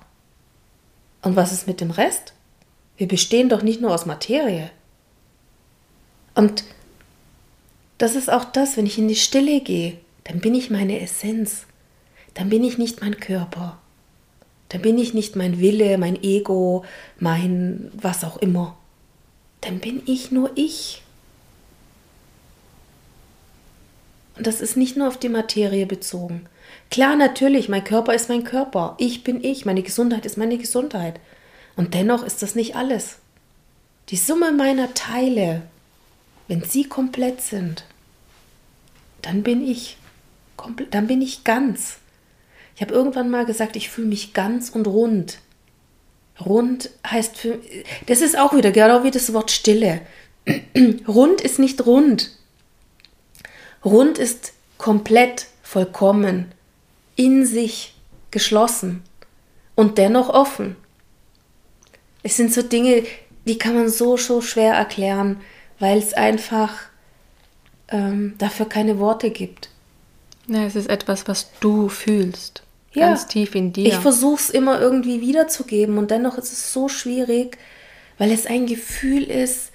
[1.22, 2.34] Und was ist mit dem Rest?
[2.98, 4.72] Wir bestehen doch nicht nur aus Materie.
[6.34, 6.64] Und
[8.00, 11.66] das ist auch das, wenn ich in die Stille gehe, dann bin ich meine Essenz.
[12.34, 13.80] Dann bin ich nicht mein Körper.
[14.74, 16.84] Dann bin ich nicht mein Wille, mein Ego,
[17.20, 18.76] mein was auch immer.
[19.62, 21.04] Dann bin ich nur ich.
[24.36, 26.48] Und das ist nicht nur auf die Materie bezogen.
[26.90, 28.96] Klar, natürlich, mein Körper ist mein Körper.
[28.98, 29.64] Ich bin ich.
[29.64, 31.20] Meine Gesundheit ist meine Gesundheit.
[31.76, 33.20] Und dennoch ist das nicht alles.
[34.10, 35.62] Die Summe meiner Teile,
[36.48, 37.86] wenn sie komplett sind,
[39.22, 39.98] dann bin ich,
[40.90, 41.98] dann bin ich ganz.
[42.76, 45.40] Ich habe irgendwann mal gesagt, ich fühle mich ganz und rund.
[46.44, 47.60] Rund heißt für,
[48.08, 50.02] das ist auch wieder genau wie das Wort Stille.
[51.08, 52.32] rund ist nicht rund.
[53.86, 56.52] Rund ist komplett, vollkommen,
[57.16, 57.96] in sich
[58.32, 59.04] geschlossen
[59.76, 60.76] und dennoch offen.
[62.24, 63.04] Es sind so Dinge,
[63.46, 65.42] die kann man so, so schwer erklären,
[65.80, 66.74] weil es einfach
[67.90, 69.70] ähm, dafür keine Worte gibt.
[70.48, 72.64] Ja, es ist etwas, was du fühlst.
[72.94, 73.88] Ja, ganz tief in dir.
[73.88, 77.58] Ich versuche es immer irgendwie wiederzugeben und dennoch ist es so schwierig,
[78.18, 79.72] weil es ein Gefühl ist,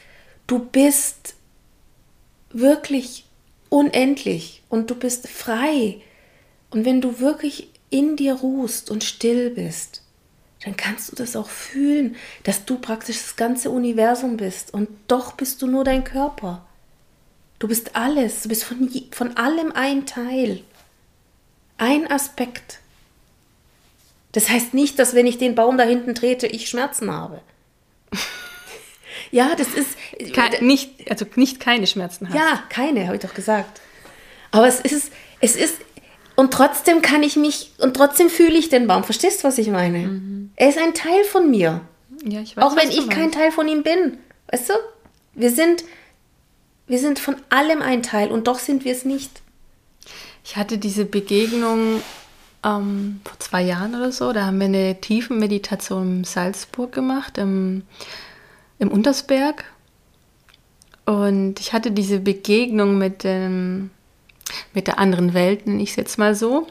[0.47, 1.35] du bist
[2.51, 3.27] wirklich
[3.69, 6.01] unendlich und du bist frei.
[6.71, 10.03] Und wenn du wirklich in dir ruhst und still bist,
[10.65, 15.33] dann kannst du das auch fühlen, dass du praktisch das ganze Universum bist und doch
[15.33, 16.67] bist du nur dein Körper.
[17.59, 20.63] Du bist alles, du bist von, von allem ein Teil,
[21.77, 22.79] ein Aspekt.
[24.33, 27.41] Das heißt nicht, dass wenn ich den Baum da hinten trete, ich Schmerzen habe.
[29.31, 29.97] Ja, das ist.
[30.33, 32.35] Ke nicht, also nicht keine Schmerzen hast.
[32.37, 33.81] Ja, keine, habe ich doch gesagt.
[34.51, 35.75] Aber es ist, es ist,
[36.37, 39.05] und trotzdem kann ich mich, und trotzdem fühle ich den Baum.
[39.05, 39.99] Verstehst du, was ich meine?
[39.99, 40.53] Mhm.
[40.57, 41.81] Er ist ein Teil von mir.
[42.25, 43.11] Ja, ich weiß, Auch wenn ich meinst.
[43.11, 44.19] kein Teil von ihm bin.
[44.51, 44.75] Weißt du?
[45.35, 45.85] Wir sind,
[46.89, 49.43] wir sind von allem ein Teil und doch sind wir es nicht.
[50.45, 52.01] Ich hatte diese Begegnung
[52.65, 54.33] ähm, vor zwei Jahren oder so.
[54.33, 57.83] Da haben wir eine Tiefenmeditation in Salzburg gemacht, im,
[58.79, 59.65] im Untersberg.
[61.05, 63.91] Und ich hatte diese Begegnung mit, dem,
[64.75, 66.67] mit der anderen Welt, nenne ich es jetzt mal so.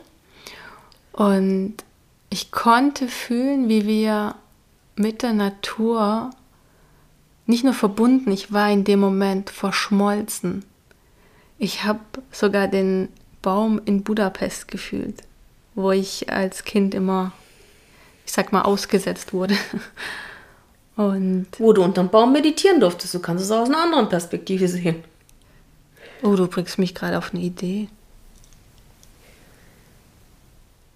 [1.12, 1.76] Und
[2.30, 4.36] ich konnte fühlen, wie wir
[4.96, 6.32] mit der Natur
[7.48, 10.66] nicht nur verbunden, ich war in dem Moment verschmolzen.
[11.58, 12.00] Ich habe
[12.32, 13.10] sogar den
[13.42, 15.24] Baum in Budapest gefühlt,
[15.74, 17.32] wo ich als Kind immer,
[18.26, 19.56] ich sag mal, ausgesetzt wurde.
[20.98, 24.68] Und wo du unter dem Baum meditieren durftest, du kannst es aus einer anderen Perspektive
[24.68, 25.04] sehen.
[26.24, 27.88] Oh, du bringst mich gerade auf eine Idee.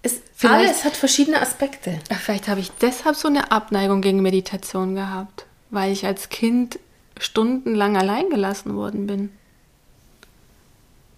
[0.02, 2.00] Es, alles hat verschiedene Aspekte.
[2.20, 6.78] Vielleicht habe ich deshalb so eine Abneigung gegen Meditation gehabt, weil ich als Kind
[7.18, 9.30] stundenlang allein gelassen worden bin.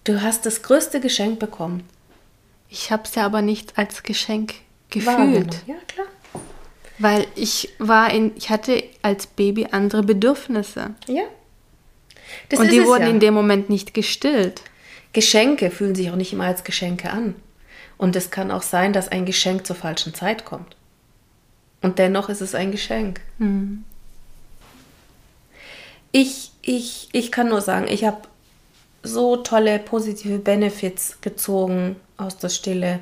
[0.04, 1.82] Du hast das größte Geschenk bekommen.
[2.70, 4.54] Ich habe es ja aber nicht als Geschenk
[4.90, 5.62] gefühlt.
[5.66, 6.06] Ja, klar.
[6.98, 10.94] Weil ich war in, ich hatte als Baby andere Bedürfnisse.
[11.08, 11.24] Ja.
[12.48, 13.10] Das Und die wurden ja.
[13.10, 14.62] in dem Moment nicht gestillt.
[15.12, 17.34] Geschenke fühlen sich auch nicht immer als Geschenke an.
[17.96, 20.76] Und es kann auch sein, dass ein Geschenk zur falschen Zeit kommt.
[21.82, 23.20] Und dennoch ist es ein Geschenk.
[23.38, 23.84] Mhm.
[26.16, 28.28] Ich, ich, ich kann nur sagen, ich habe
[29.02, 33.00] so tolle positive Benefits gezogen aus der Stille.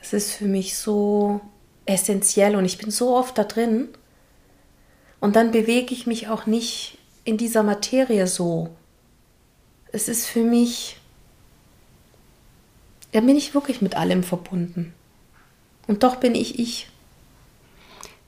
[0.00, 1.40] Es ist für mich so
[1.84, 3.88] essentiell und ich bin so oft da drin.
[5.18, 8.70] Und dann bewege ich mich auch nicht in dieser Materie so.
[9.90, 10.98] Es ist für mich,
[13.10, 14.94] da bin ich wirklich mit allem verbunden.
[15.88, 16.88] Und doch bin ich ich.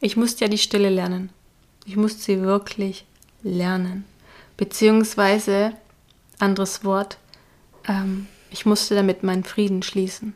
[0.00, 1.30] Ich musste ja die Stille lernen.
[1.86, 3.06] Ich musste sie wirklich
[3.44, 4.04] lernen.
[4.56, 5.72] Beziehungsweise
[6.40, 7.18] anderes Wort,
[7.86, 10.34] ähm, ich musste damit meinen Frieden schließen.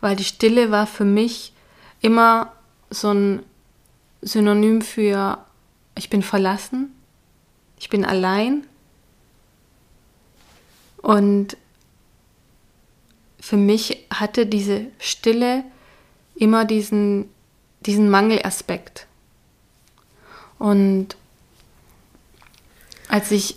[0.00, 1.52] Weil die Stille war für mich
[2.00, 2.52] immer
[2.90, 3.42] so ein
[4.20, 5.38] Synonym für
[5.94, 6.94] ich bin verlassen,
[7.78, 8.66] ich bin allein
[11.02, 11.56] und
[13.40, 15.64] für mich hatte diese Stille
[16.36, 17.28] immer diesen,
[17.80, 19.08] diesen Mangelaspekt.
[20.58, 21.16] Und
[23.12, 23.56] als ich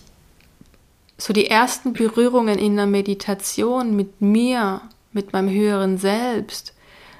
[1.17, 4.81] so die ersten Berührungen in der Meditation mit mir,
[5.13, 6.73] mit meinem höheren Selbst,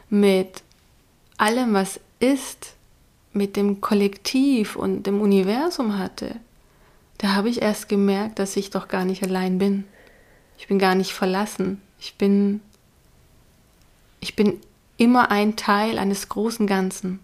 [0.09, 0.61] mit
[1.37, 2.73] allem, was ist,
[3.31, 6.35] mit dem Kollektiv und dem Universum hatte,
[7.19, 9.85] da habe ich erst gemerkt, dass ich doch gar nicht allein bin.
[10.57, 11.81] Ich bin gar nicht verlassen.
[12.01, 12.59] Ich bin,
[14.19, 14.59] ich bin
[14.97, 17.21] immer ein Teil eines großen Ganzen.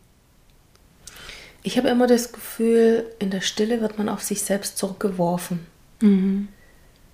[1.63, 5.65] Ich habe immer das Gefühl, in der Stille wird man auf sich selbst zurückgeworfen.
[6.01, 6.47] Mhm.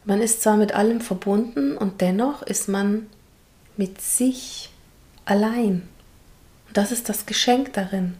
[0.06, 3.08] Man ist zwar mit allem verbunden und dennoch ist man
[3.76, 4.70] mit sich
[5.26, 5.88] allein.
[6.68, 8.16] Und das ist das Geschenk darin.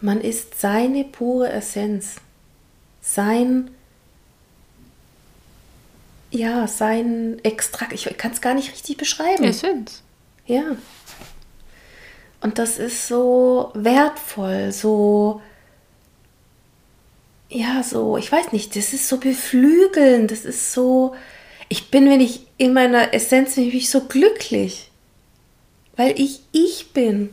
[0.00, 2.16] Man ist seine pure Essenz,
[3.00, 3.70] sein,
[6.30, 7.92] ja, sein Extrakt.
[7.92, 9.44] Ich kann es gar nicht richtig beschreiben.
[9.44, 10.02] Essenz.
[10.46, 10.76] Ja.
[12.42, 15.40] Und das ist so wertvoll, so
[17.52, 21.14] ja, so, ich weiß nicht, das ist so beflügelnd, das ist so,
[21.68, 24.90] ich bin, wenn ich in meiner Essenz bin, ich so glücklich,
[25.96, 27.30] weil ich ich bin.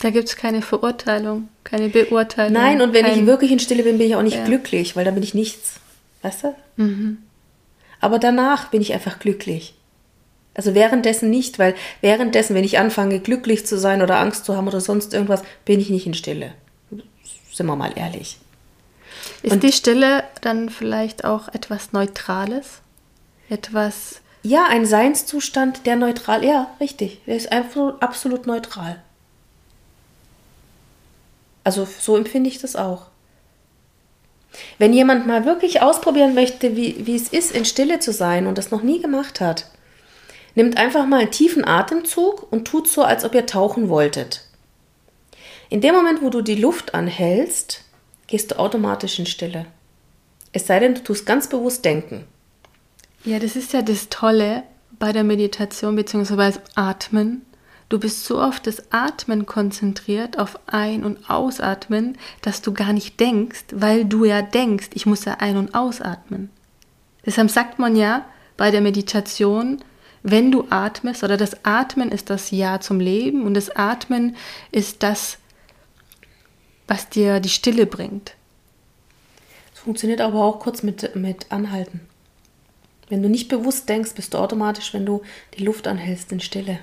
[0.00, 2.52] Da gibt es keine Verurteilung, keine Beurteilung.
[2.52, 4.44] Nein, und wenn kein, ich wirklich in Stille bin, bin ich auch nicht ja.
[4.44, 5.74] glücklich, weil da bin ich nichts.
[6.22, 6.54] Weißt du?
[6.76, 7.18] Mhm.
[8.00, 9.74] Aber danach bin ich einfach glücklich.
[10.58, 14.68] Also währenddessen nicht, weil währenddessen, wenn ich anfange, glücklich zu sein oder Angst zu haben
[14.68, 16.52] oder sonst irgendwas, bin ich nicht in Stille
[17.58, 18.38] sind wir mal ehrlich.
[19.42, 22.80] Ist Und die Stille dann vielleicht auch etwas Neutrales?
[23.50, 24.22] Etwas.
[24.42, 27.20] Ja, ein Seinszustand, der neutral, ja, richtig.
[27.26, 29.02] Der ist einfach absolut neutral.
[31.64, 33.06] Also so empfinde ich das auch.
[34.78, 38.56] Wenn jemand mal wirklich ausprobieren möchte, wie, wie es ist, in Stille zu sein und
[38.56, 39.66] das noch nie gemacht hat,
[40.58, 44.44] nimmt einfach mal einen tiefen Atemzug und tut so, als ob ihr tauchen wolltet.
[45.70, 47.84] In dem Moment, wo du die Luft anhältst,
[48.26, 49.66] gehst du automatisch in Stille.
[50.52, 52.24] Es sei denn, du tust ganz bewusst denken.
[53.24, 54.64] Ja, das ist ja das Tolle
[54.98, 56.58] bei der Meditation bzw.
[56.74, 57.42] Atmen.
[57.88, 63.20] Du bist so auf das Atmen konzentriert, auf Ein- und Ausatmen, dass du gar nicht
[63.20, 66.50] denkst, weil du ja denkst, ich muss ja ein- und ausatmen.
[67.24, 68.24] Deshalb sagt man ja
[68.56, 69.78] bei der Meditation,
[70.22, 74.36] wenn du atmest, oder das Atmen ist das Ja zum Leben und das Atmen
[74.70, 75.38] ist das,
[76.86, 78.34] was dir die Stille bringt.
[79.74, 82.00] Es funktioniert aber auch kurz mit, mit Anhalten.
[83.08, 85.22] Wenn du nicht bewusst denkst, bist du automatisch, wenn du
[85.56, 86.78] die Luft anhältst, in Stille.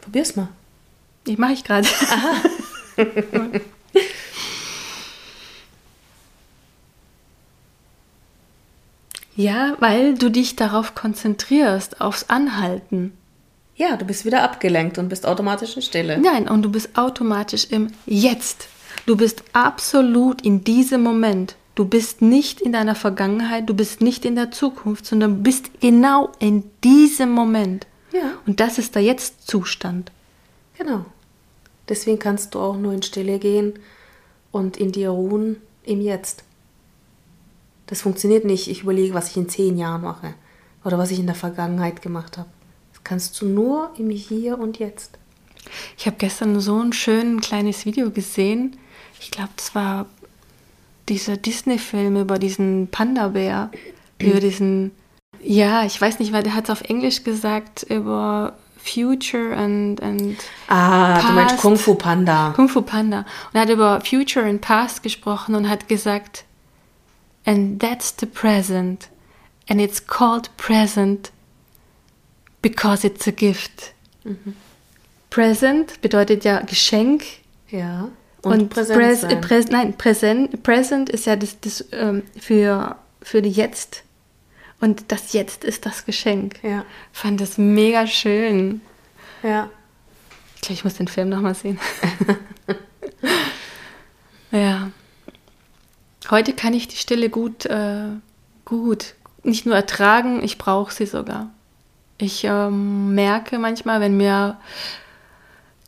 [0.00, 0.48] Probier's mal.
[1.26, 1.86] Ich mache ich gerade.
[9.36, 13.12] ja, weil du dich darauf konzentrierst, aufs Anhalten.
[13.76, 16.18] Ja, du bist wieder abgelenkt und bist automatisch in Stille.
[16.18, 18.68] Nein, und du bist automatisch im Jetzt.
[19.06, 21.56] Du bist absolut in diesem Moment.
[21.74, 25.70] Du bist nicht in deiner Vergangenheit, du bist nicht in der Zukunft, sondern du bist
[25.80, 27.86] genau in diesem Moment.
[28.12, 28.32] Ja.
[28.46, 30.12] Und das ist der Jetzt-Zustand.
[30.76, 31.06] Genau.
[31.88, 33.78] Deswegen kannst du auch nur in Stille gehen
[34.52, 36.44] und in dir ruhen im Jetzt.
[37.90, 40.34] Das funktioniert nicht, ich überlege, was ich in zehn Jahren mache
[40.84, 42.48] oder was ich in der Vergangenheit gemacht habe.
[42.92, 45.18] Das kannst du nur im Hier und Jetzt.
[45.98, 48.76] Ich habe gestern so ein schön kleines Video gesehen.
[49.20, 50.06] Ich glaube, das war
[51.08, 53.70] dieser Disney-Film über diesen Panda-Bär,
[54.20, 54.92] über diesen,
[55.42, 60.36] ja, ich weiß nicht, weil der hat es auf Englisch gesagt, über Future and, and
[60.68, 61.28] Ah, Past.
[61.28, 62.52] du meinst Kung Fu Panda.
[62.56, 63.18] Kung Fu Panda.
[63.52, 66.44] Und er hat über Future and Past gesprochen und hat gesagt,
[67.50, 69.08] and that's the present.
[69.68, 71.30] And it's called present
[72.62, 73.92] because it's a gift.
[75.30, 77.24] Present bedeutet ja Geschenk.
[77.68, 78.08] Ja.
[78.42, 79.40] Und, präsent pres sein.
[79.40, 84.02] pres nein, present, present ist ja das, das ähm, für, für die Jetzt.
[84.80, 86.62] Und das Jetzt ist das Geschenk.
[86.62, 86.84] Ja.
[87.12, 88.80] Fand das mega schön.
[89.42, 89.70] Ja.
[90.54, 91.78] Ich glaube, ich muss den Film nochmal sehen.
[96.30, 98.04] Heute kann ich die Stille gut, äh,
[98.64, 101.50] gut, nicht nur ertragen, ich brauche sie sogar.
[102.18, 104.58] Ich ähm, merke manchmal, wenn mir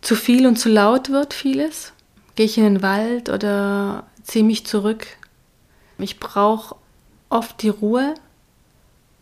[0.00, 1.92] zu viel und zu laut wird, vieles,
[2.34, 5.06] gehe ich in den Wald oder ziehe mich zurück.
[5.98, 6.74] Ich brauche
[7.28, 8.14] oft die Ruhe.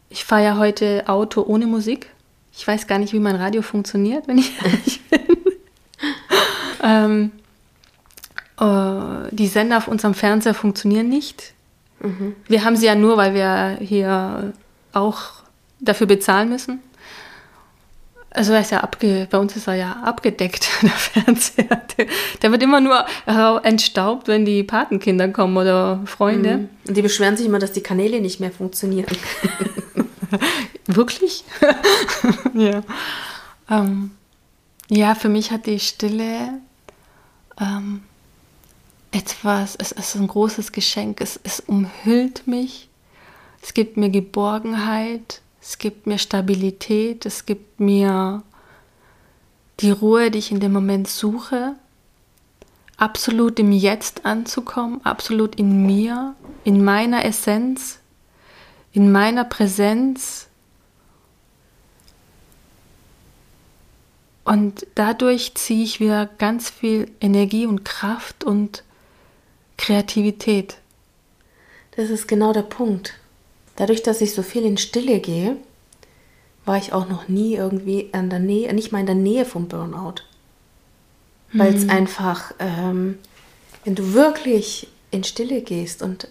[0.09, 2.11] Ich fahre ja heute Auto ohne Musik.
[2.53, 5.21] Ich weiß gar nicht, wie mein Radio funktioniert, wenn ich ehrlich bin.
[6.83, 7.40] ähm, äh,
[8.61, 11.55] die Sender auf unserem Fernseher funktionieren nicht.
[12.49, 14.53] Wir haben sie ja nur, weil wir hier
[14.93, 15.23] auch
[15.81, 16.81] dafür bezahlen müssen.
[18.33, 21.83] Also er ist ja abge, bei uns ist er ja abgedeckt, der Fernseher.
[21.97, 22.07] Der,
[22.43, 23.05] der wird immer nur
[23.65, 26.69] entstaubt, wenn die Patenkinder kommen oder Freunde.
[26.87, 29.07] Und die beschweren sich immer, dass die Kanäle nicht mehr funktionieren.
[30.87, 31.45] Wirklich?
[32.55, 32.83] ja.
[33.69, 34.13] Ähm,
[34.89, 36.61] ja, für mich hat die Stille
[37.61, 38.03] ähm,
[39.13, 41.21] etwas, es ist ein großes Geschenk.
[41.21, 42.89] Es, es umhüllt mich,
[43.63, 48.43] es gibt mir Geborgenheit, es gibt mir Stabilität, es gibt mir
[49.81, 51.75] die Ruhe, die ich in dem Moment suche.
[52.97, 57.99] Absolut im Jetzt anzukommen, absolut in mir, in meiner Essenz,
[58.93, 60.49] in meiner Präsenz.
[64.45, 68.85] Und dadurch ziehe ich wieder ganz viel Energie und Kraft und
[69.81, 70.77] Kreativität.
[71.97, 73.15] Das ist genau der Punkt.
[73.77, 75.57] Dadurch, dass ich so viel in Stille gehe,
[76.67, 79.69] war ich auch noch nie irgendwie an der Nähe, nicht mal in der Nähe vom
[79.69, 80.17] Burnout.
[81.55, 83.19] Weil es einfach, ähm,
[83.85, 86.29] wenn du wirklich in Stille gehst und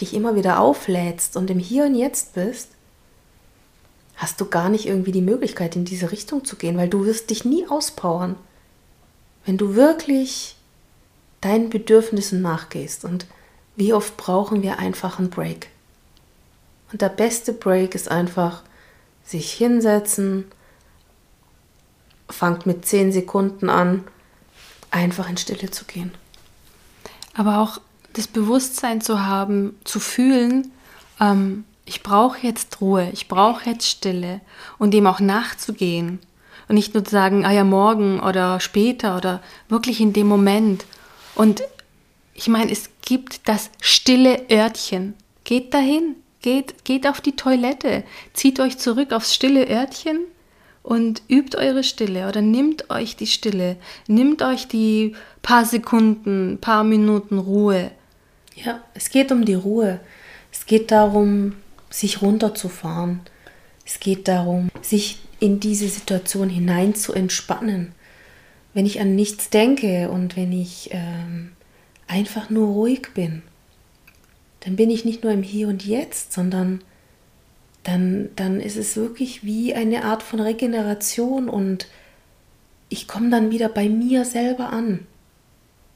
[0.00, 2.70] dich immer wieder auflädst und im Hier und Jetzt bist,
[4.16, 7.28] hast du gar nicht irgendwie die Möglichkeit, in diese Richtung zu gehen, weil du wirst
[7.28, 8.36] dich nie auspowern.
[9.44, 10.55] Wenn du wirklich
[11.40, 13.04] deinen Bedürfnissen nachgehst.
[13.04, 13.26] Und
[13.76, 15.68] wie oft brauchen wir einfach einen Break?
[16.92, 18.62] Und der beste Break ist einfach
[19.24, 20.44] sich hinsetzen,
[22.28, 24.04] fangt mit 10 Sekunden an,
[24.90, 26.12] einfach in Stille zu gehen.
[27.34, 27.80] Aber auch
[28.12, 30.72] das Bewusstsein zu haben, zu fühlen,
[31.20, 34.40] ähm, ich brauche jetzt Ruhe, ich brauche jetzt Stille
[34.78, 36.18] und dem auch nachzugehen.
[36.68, 40.84] Und nicht nur zu sagen, ah ja, morgen oder später oder wirklich in dem Moment.
[41.36, 41.62] Und
[42.34, 45.14] ich meine, es gibt das stille Örtchen.
[45.44, 50.20] Geht dahin, geht, geht auf die Toilette, zieht euch zurück aufs stille Örtchen
[50.82, 53.76] und übt eure Stille oder nimmt euch die Stille,
[54.06, 57.90] nimmt euch die paar Sekunden, paar Minuten Ruhe.
[58.54, 60.00] Ja, es geht um die Ruhe.
[60.52, 61.56] Es geht darum,
[61.90, 63.20] sich runterzufahren.
[63.84, 67.92] Es geht darum, sich in diese Situation hinein zu entspannen.
[68.76, 71.52] Wenn ich an nichts denke und wenn ich ähm,
[72.06, 73.40] einfach nur ruhig bin,
[74.60, 76.82] dann bin ich nicht nur im Hier und Jetzt, sondern
[77.84, 81.86] dann, dann ist es wirklich wie eine Art von Regeneration und
[82.90, 85.06] ich komme dann wieder bei mir selber an.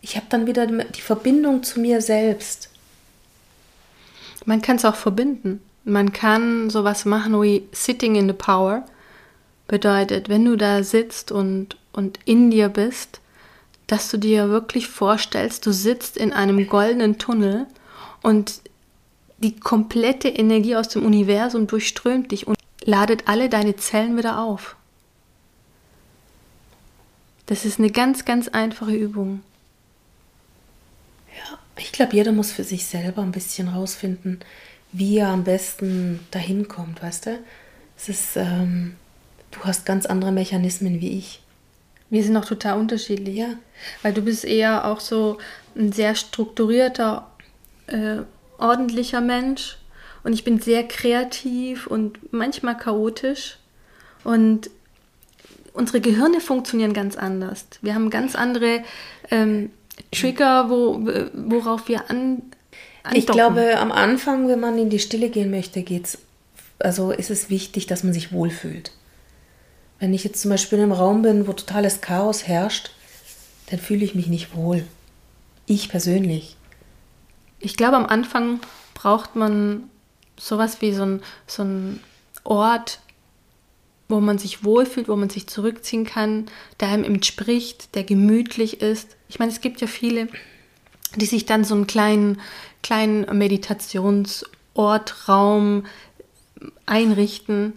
[0.01, 2.71] Ich habe dann wieder die Verbindung zu mir selbst.
[4.47, 5.61] Man kann es auch verbinden.
[5.85, 8.87] Man kann sowas machen wie Sitting in the Power.
[9.69, 13.21] Bedeutet, wenn du da sitzt und, und in dir bist,
[13.87, 17.67] dass du dir wirklich vorstellst, du sitzt in einem goldenen Tunnel
[18.23, 18.61] und
[19.39, 24.77] die komplette Energie aus dem Universum durchströmt dich und ladet alle deine Zellen wieder auf.
[27.47, 29.43] Das ist eine ganz, ganz einfache Übung.
[31.37, 34.41] Ja, ich glaube, jeder muss für sich selber ein bisschen rausfinden,
[34.93, 37.39] wie er am besten dahin kommt, weißt du?
[37.97, 38.95] Es ist, ähm,
[39.51, 41.41] du hast ganz andere Mechanismen wie ich.
[42.11, 43.37] Wir sind auch total unterschiedlich.
[43.37, 43.55] Ja.
[44.03, 45.39] Weil du bist eher auch so
[45.77, 47.31] ein sehr strukturierter,
[47.87, 48.19] äh,
[48.59, 49.79] ordentlicher Mensch.
[50.23, 53.59] Und ich bin sehr kreativ und manchmal chaotisch.
[54.25, 54.71] Und
[55.73, 57.65] unsere Gehirne funktionieren ganz anders.
[57.81, 58.83] Wir haben ganz andere
[59.31, 59.71] ähm,
[60.13, 61.01] Trigger, wo,
[61.33, 62.43] worauf wir an.
[63.03, 63.19] Andocken.
[63.19, 66.19] Ich glaube, am Anfang, wenn man in die Stille gehen möchte, geht's,
[66.79, 68.93] also ist es wichtig, dass man sich wohlfühlt.
[70.01, 72.91] Wenn ich jetzt zum Beispiel in einem Raum bin, wo totales Chaos herrscht,
[73.69, 74.85] dann fühle ich mich nicht wohl.
[75.67, 76.57] Ich persönlich.
[77.61, 78.61] Ich glaube, am Anfang
[78.95, 79.85] braucht man
[80.39, 82.01] sowas wie so ein, so ein
[82.45, 83.01] Ort,
[84.09, 86.47] wo man sich wohlfühlt, wo man sich zurückziehen kann,
[86.81, 89.17] der einem entspricht, der gemütlich ist.
[89.29, 90.29] Ich meine, es gibt ja viele,
[91.17, 92.41] die sich dann so einen kleinen,
[92.83, 95.85] kleinen Meditationsort, Raum
[96.87, 97.75] einrichten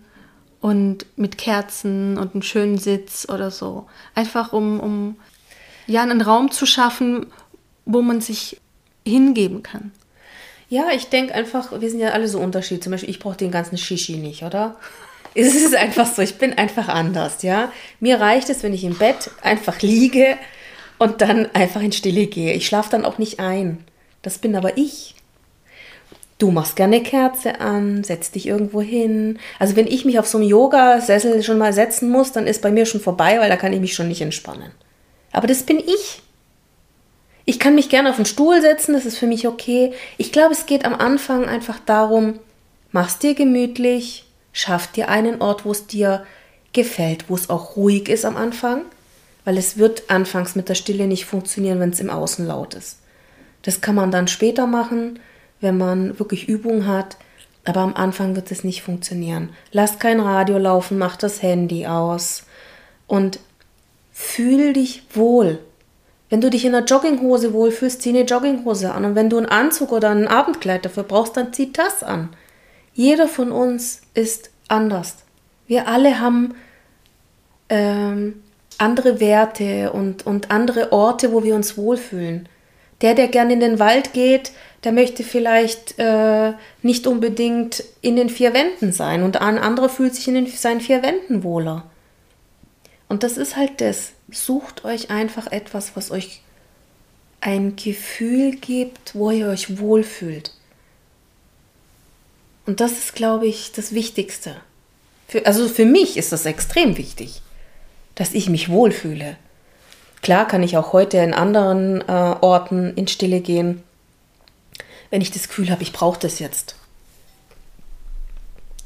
[0.64, 3.86] und mit Kerzen und einen schönen Sitz oder so.
[4.16, 5.18] Einfach um, um
[5.88, 7.26] ja, einen Raum zu schaffen,
[7.84, 8.61] wo man sich
[9.05, 9.91] hingeben kann.
[10.70, 12.82] Ja, ich denke einfach, wir sind ja alle so unterschiedlich.
[12.82, 14.78] Zum Beispiel, ich brauche den ganzen Shishi nicht, oder?
[15.36, 17.72] Es ist einfach so, ich bin einfach anders, ja.
[17.99, 20.38] Mir reicht es, wenn ich im Bett einfach liege
[20.97, 22.53] und dann einfach in Stille gehe.
[22.53, 23.84] Ich schlafe dann auch nicht ein.
[24.22, 25.16] Das bin aber ich.
[26.43, 29.39] Du machst gerne eine Kerze an, setzt dich irgendwo hin.
[29.59, 32.69] Also wenn ich mich auf so einem Yoga-Sessel schon mal setzen muss, dann ist bei
[32.69, 34.73] mir schon vorbei, weil da kann ich mich schon nicht entspannen.
[35.31, 36.21] Aber das bin ich.
[37.45, 39.93] Ich kann mich gerne auf den Stuhl setzen, das ist für mich okay.
[40.17, 42.39] Ich glaube, es geht am Anfang einfach darum,
[42.91, 46.25] mach's dir gemütlich, Schaff dir einen Ort, wo es dir
[46.73, 48.81] gefällt, wo es auch ruhig ist am Anfang,
[49.45, 52.99] weil es wird anfangs mit der Stille nicht funktionieren, wenn es im Außen laut ist.
[53.61, 55.19] Das kann man dann später machen,
[55.64, 57.18] wenn man wirklich Übung hat,
[57.66, 59.49] aber am Anfang wird es nicht funktionieren.
[59.72, 62.43] Lass kein Radio laufen, mach das Handy aus
[63.07, 63.39] und
[64.11, 65.59] fühl dich wohl.
[66.30, 69.05] Wenn du dich in einer Jogginghose wohlfühlst, zieh eine Jogginghose an.
[69.05, 72.30] Und wenn du einen Anzug oder ein Abendkleid dafür brauchst, dann zieh das an.
[72.93, 75.18] Jeder von uns ist anders.
[75.68, 76.55] Wir alle haben
[77.70, 78.43] ähm,
[78.78, 82.49] andere Werte und, und andere Orte, wo wir uns wohlfühlen.
[83.01, 84.51] Der, der gern in den Wald geht,
[84.84, 90.15] der möchte vielleicht äh, nicht unbedingt in den vier Wänden sein und ein anderer fühlt
[90.15, 91.86] sich in den, seinen vier Wänden wohler.
[93.07, 94.11] Und das ist halt das.
[94.31, 96.41] Sucht euch einfach etwas, was euch
[97.41, 100.51] ein Gefühl gibt, wo ihr euch wohlfühlt.
[102.65, 104.55] Und das ist, glaube ich, das Wichtigste.
[105.27, 107.41] Für, also für mich ist das extrem wichtig,
[108.15, 109.38] dass ich mich wohlfühle.
[110.21, 113.84] Klar kann ich auch heute in anderen äh, Orten in Stille gehen,
[115.14, 116.76] wenn ich das Gefühl habe, ich brauche das jetzt.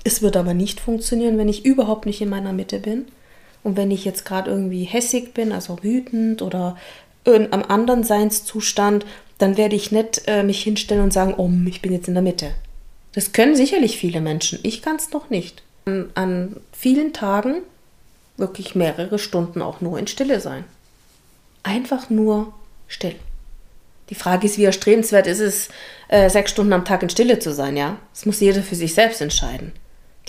[0.04, 3.06] Es wird aber nicht funktionieren, wenn ich überhaupt nicht in meiner Mitte bin.
[3.64, 6.76] Und wenn ich jetzt gerade irgendwie hässig bin, also wütend oder
[7.24, 9.06] einem anderen Seinszustand,
[9.38, 12.24] dann werde ich nicht äh, mich hinstellen und sagen, oh, ich bin jetzt in der
[12.24, 12.52] Mitte.
[13.14, 14.60] Das können sicherlich viele Menschen.
[14.64, 15.64] Ich kann es noch nicht.
[15.86, 17.62] An, an, vielen Tagen
[18.36, 20.66] wirklich mehrere Stunden auch nur in Stille sein.
[21.64, 22.54] Einfach nur
[22.90, 23.16] still.
[24.10, 25.70] Die Frage ist, wie erstrebenswert ist es,
[26.08, 27.97] äh, sechs Stunden am Tag in Stille zu sein, ja?
[28.14, 29.74] Das muss jeder für sich selbst entscheiden.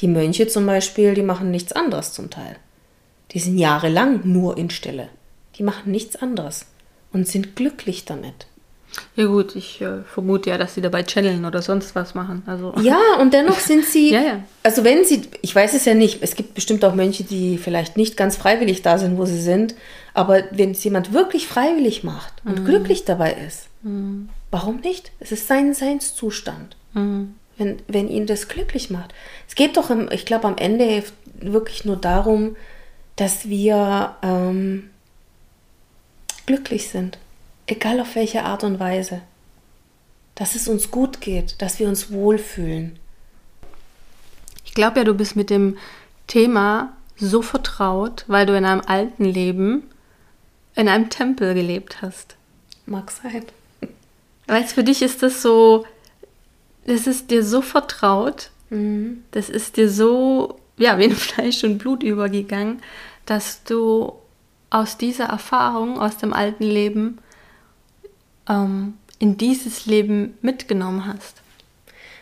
[0.01, 2.57] Die Mönche zum Beispiel, die machen nichts anderes zum Teil.
[3.33, 5.09] Die sind jahrelang nur in Stille.
[5.57, 6.67] Die machen nichts anderes
[7.13, 8.47] und sind glücklich damit.
[9.17, 12.43] Ja gut, ich äh, vermute ja, dass sie dabei channeln oder sonst was machen.
[12.47, 12.73] Also.
[12.81, 14.41] Ja, und dennoch sind sie, ja, ja.
[14.63, 17.97] also wenn sie, ich weiß es ja nicht, es gibt bestimmt auch Mönche, die vielleicht
[17.97, 19.75] nicht ganz freiwillig da sind, wo sie sind,
[20.15, 22.65] aber wenn es jemand wirklich freiwillig macht und mhm.
[22.65, 24.31] glücklich dabei ist, mhm.
[24.51, 25.13] Warum nicht?
[25.21, 26.77] Es ist sein Seinszustand.
[26.95, 27.35] Mhm.
[27.57, 29.13] Wenn, wenn ihn das glücklich macht.
[29.49, 31.03] Es geht doch, im, ich glaube, am Ende
[31.41, 32.57] wirklich nur darum,
[33.17, 34.91] dass wir ähm,
[36.47, 37.19] glücklich sind
[37.69, 39.21] egal auf welche Art und Weise.
[40.35, 42.99] Dass es uns gut geht, dass wir uns wohlfühlen.
[44.65, 45.77] Ich glaube ja, du bist mit dem
[46.27, 49.91] Thema so vertraut, weil du in einem alten Leben
[50.75, 52.37] in einem Tempel gelebt hast.
[52.87, 53.45] Mag sein.
[54.49, 55.85] Weißt für dich ist das so,
[56.85, 59.25] es ist dir so vertraut, Mhm.
[59.31, 62.83] Das ist dir so, ja, wie in Fleisch und Blut übergegangen,
[63.27, 64.13] dass du
[64.71, 67.19] aus dieser Erfahrung, aus dem alten Leben,
[68.49, 71.43] ähm, in dieses Leben mitgenommen hast.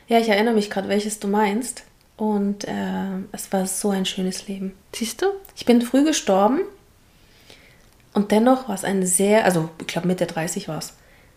[0.08, 1.82] Ja, ich erinnere mich gerade, welches du meinst.
[2.16, 4.72] Und äh, es war so ein schönes Leben.
[4.94, 5.26] Siehst du?
[5.54, 6.60] Ich bin früh gestorben.
[8.14, 10.94] Und dennoch war es ein sehr, also ich glaube Mitte 30 war es.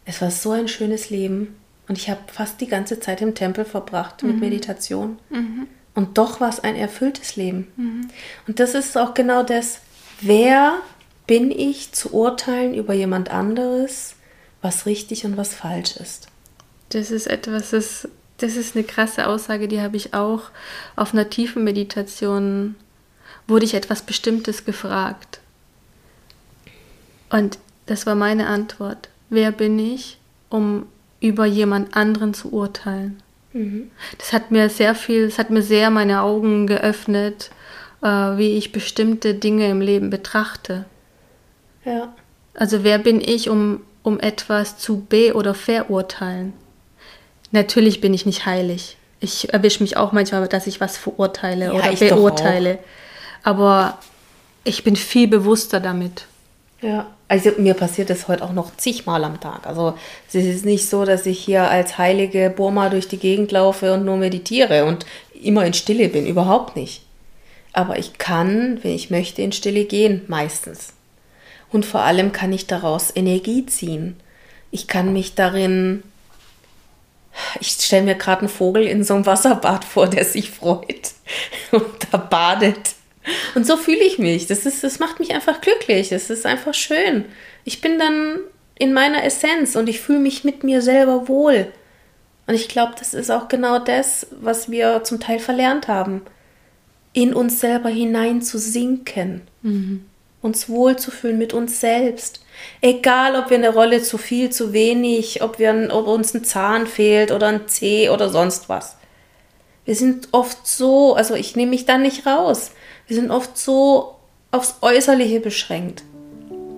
[0.10, 1.56] Es war so ein schönes Leben.
[1.88, 4.30] Und ich habe fast die ganze Zeit im Tempel verbracht mhm.
[4.30, 5.20] mit Meditation.
[5.30, 5.68] Mhm.
[5.94, 7.68] Und doch war es ein erfülltes Leben.
[7.78, 8.08] Mhm.
[8.48, 9.82] Und das ist auch genau das,
[10.20, 10.80] wer
[11.28, 14.16] bin ich zu urteilen über jemand anderes,
[14.64, 16.28] was richtig und was falsch ist.
[16.90, 18.08] Das ist etwas, das,
[18.38, 20.50] das ist eine krasse Aussage, die habe ich auch
[20.96, 22.74] auf einer tiefen Meditation,
[23.48, 25.40] wurde ich etwas Bestimmtes gefragt.
[27.30, 29.10] Und das war meine Antwort.
[29.30, 30.18] Wer bin ich,
[30.50, 30.86] um
[31.20, 33.22] über jemand anderen zu urteilen?
[33.54, 33.92] Mhm.
[34.18, 37.52] Das hat mir sehr viel, das hat mir sehr meine Augen geöffnet,
[38.02, 40.86] äh, wie ich bestimmte Dinge im Leben betrachte.
[41.86, 42.14] Ja.
[42.54, 46.54] Also wer bin ich, um, um etwas zu be- oder verurteilen?
[47.52, 48.98] Natürlich bin ich nicht heilig.
[49.20, 52.80] Ich erwische mich auch manchmal, dass ich was verurteile ja, oder beurteile.
[53.44, 53.98] Aber
[54.64, 56.26] ich bin viel bewusster damit.
[56.82, 59.68] Ja, also mir passiert das heute auch noch zigmal am Tag.
[59.68, 59.96] Also
[60.30, 64.06] es ist nicht so, dass ich hier als heilige Burma durch die Gegend laufe und
[64.06, 65.06] nur meditiere und
[65.42, 66.26] immer in Stille bin.
[66.26, 67.04] Überhaupt nicht.
[67.74, 70.94] Aber ich kann, wenn ich möchte, in Stille gehen, meistens.
[71.72, 74.18] Und vor allem kann ich daraus Energie ziehen.
[74.72, 76.04] Ich kann mich darin.
[77.60, 81.12] Ich stelle mir gerade einen Vogel in so einem Wasserbad vor, der sich freut
[81.72, 82.96] und da badet.
[83.56, 84.48] Und so fühle ich mich.
[84.48, 86.12] Das, ist, das macht mich einfach glücklich.
[86.12, 87.26] Es ist einfach schön.
[87.64, 88.40] Ich bin dann
[88.78, 91.68] in meiner Essenz und ich fühle mich mit mir selber wohl.
[92.48, 96.22] Und ich glaube, das ist auch genau das, was wir zum Teil verlernt haben.
[97.14, 99.42] In uns selber hinein zu sinken.
[99.62, 100.06] Mhm
[100.42, 102.42] uns wohlzufühlen mit uns selbst.
[102.82, 106.88] Egal, ob wir eine Rolle zu viel, zu wenig, ob, wir, ob uns ein Zahn
[106.88, 108.98] fehlt oder ein Zeh oder sonst was.
[109.86, 112.72] Wir sind oft so, also ich nehme mich da nicht raus,
[113.10, 114.16] wir sind oft so
[114.52, 116.04] aufs Äußerliche beschränkt,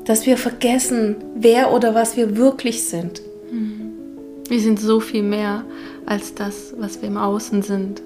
[0.05, 3.21] dass wir vergessen, wer oder was wir wirklich sind.
[4.49, 5.63] Wir sind so viel mehr
[6.05, 8.01] als das, was wir im Außen sind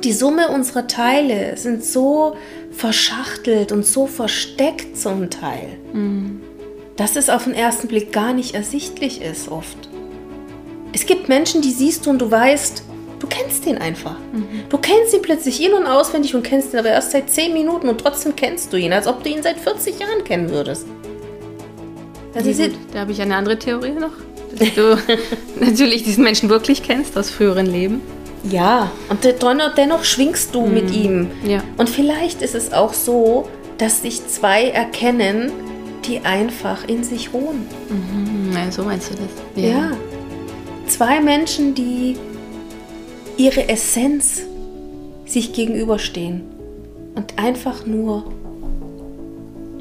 [0.00, 2.36] die Summe unserer Teile sind so
[2.70, 6.40] verschachtelt und so versteckt zum Teil, mhm.
[6.96, 9.88] dass es auf den ersten Blick gar nicht ersichtlich ist oft.
[10.92, 12.82] Es gibt Menschen, die siehst du und du weißt,
[13.32, 14.16] kennst den einfach.
[14.32, 14.46] Mhm.
[14.68, 17.88] Du kennst ihn plötzlich in- und auswendig und kennst ihn aber erst seit 10 Minuten
[17.88, 20.86] und trotzdem kennst du ihn, als ob du ihn seit 40 Jahren kennen würdest.
[22.34, 24.12] Also gut, da habe ich eine andere Theorie noch,
[24.58, 24.98] dass du
[25.60, 28.00] natürlich diesen Menschen wirklich kennst aus früheren Leben.
[28.50, 30.74] Ja, und dennoch schwingst du mhm.
[30.74, 31.30] mit ihm.
[31.46, 31.62] Ja.
[31.76, 35.52] Und vielleicht ist es auch so, dass sich zwei erkennen,
[36.06, 37.66] die einfach in sich ruhen.
[37.88, 38.52] Mhm.
[38.52, 39.62] Ja, so meinst du das?
[39.62, 39.70] Ja.
[39.70, 39.90] ja.
[40.86, 42.16] Zwei Menschen, die
[43.36, 44.42] ihre Essenz
[45.26, 46.42] sich gegenüberstehen
[47.14, 48.24] und einfach nur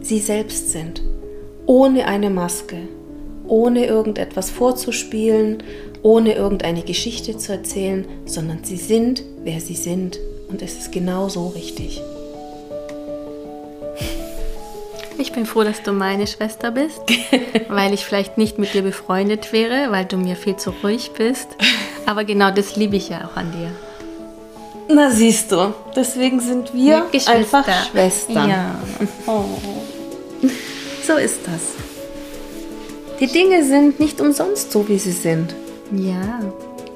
[0.02, 1.02] sie selbst sind,
[1.66, 2.78] ohne eine Maske,
[3.48, 5.64] ohne irgendetwas vorzuspielen,
[6.04, 10.20] ohne irgendeine Geschichte zu erzählen, sondern sie sind, wer sie sind.
[10.50, 12.02] Und es ist genau so richtig.
[15.18, 17.02] Ich bin froh, dass du meine Schwester bist,
[17.70, 21.48] weil ich vielleicht nicht mit dir befreundet wäre, weil du mir viel zu ruhig bist.
[22.06, 23.72] Aber genau das liebe ich ja auch an dir.
[24.94, 28.50] Na siehst du, deswegen sind wir einfach Schwestern.
[28.50, 28.76] Ja.
[29.26, 29.46] Oh.
[31.08, 31.62] So ist das.
[33.20, 35.54] Die Dinge sind nicht umsonst so, wie sie sind.
[35.92, 36.40] Ja,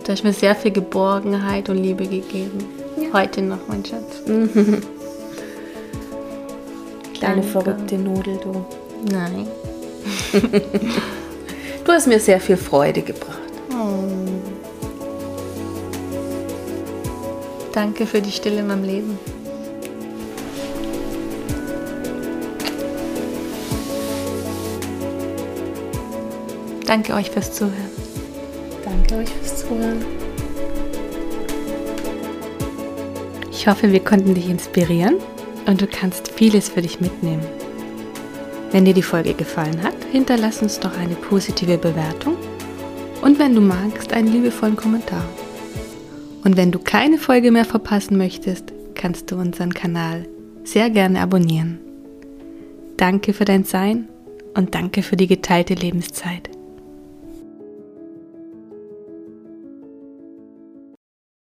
[0.04, 2.66] du hast mir sehr viel Geborgenheit und Liebe gegeben.
[2.98, 3.14] Ja.
[3.14, 4.22] Heute noch, mein Schatz.
[7.14, 7.44] Kleine Danke.
[7.44, 8.66] verrückte Nudel, du.
[9.12, 9.48] Nein.
[11.86, 13.40] du hast mir sehr viel Freude gebracht.
[13.72, 14.25] Oh.
[17.76, 19.20] Danke für die Stille in meinem Leben.
[26.86, 27.92] Danke euch fürs Zuhören.
[28.86, 30.06] Danke euch fürs Zuhören.
[33.52, 35.16] Ich hoffe, wir konnten dich inspirieren
[35.66, 37.46] und du kannst vieles für dich mitnehmen.
[38.72, 42.38] Wenn dir die Folge gefallen hat, hinterlass uns doch eine positive Bewertung
[43.22, 45.26] und wenn du magst, einen liebevollen Kommentar.
[46.46, 50.28] Und wenn du keine Folge mehr verpassen möchtest, kannst du unseren Kanal
[50.64, 51.80] sehr gerne abonnieren.
[52.98, 54.08] Danke für dein Sein
[54.54, 56.55] und danke für die geteilte Lebenszeit.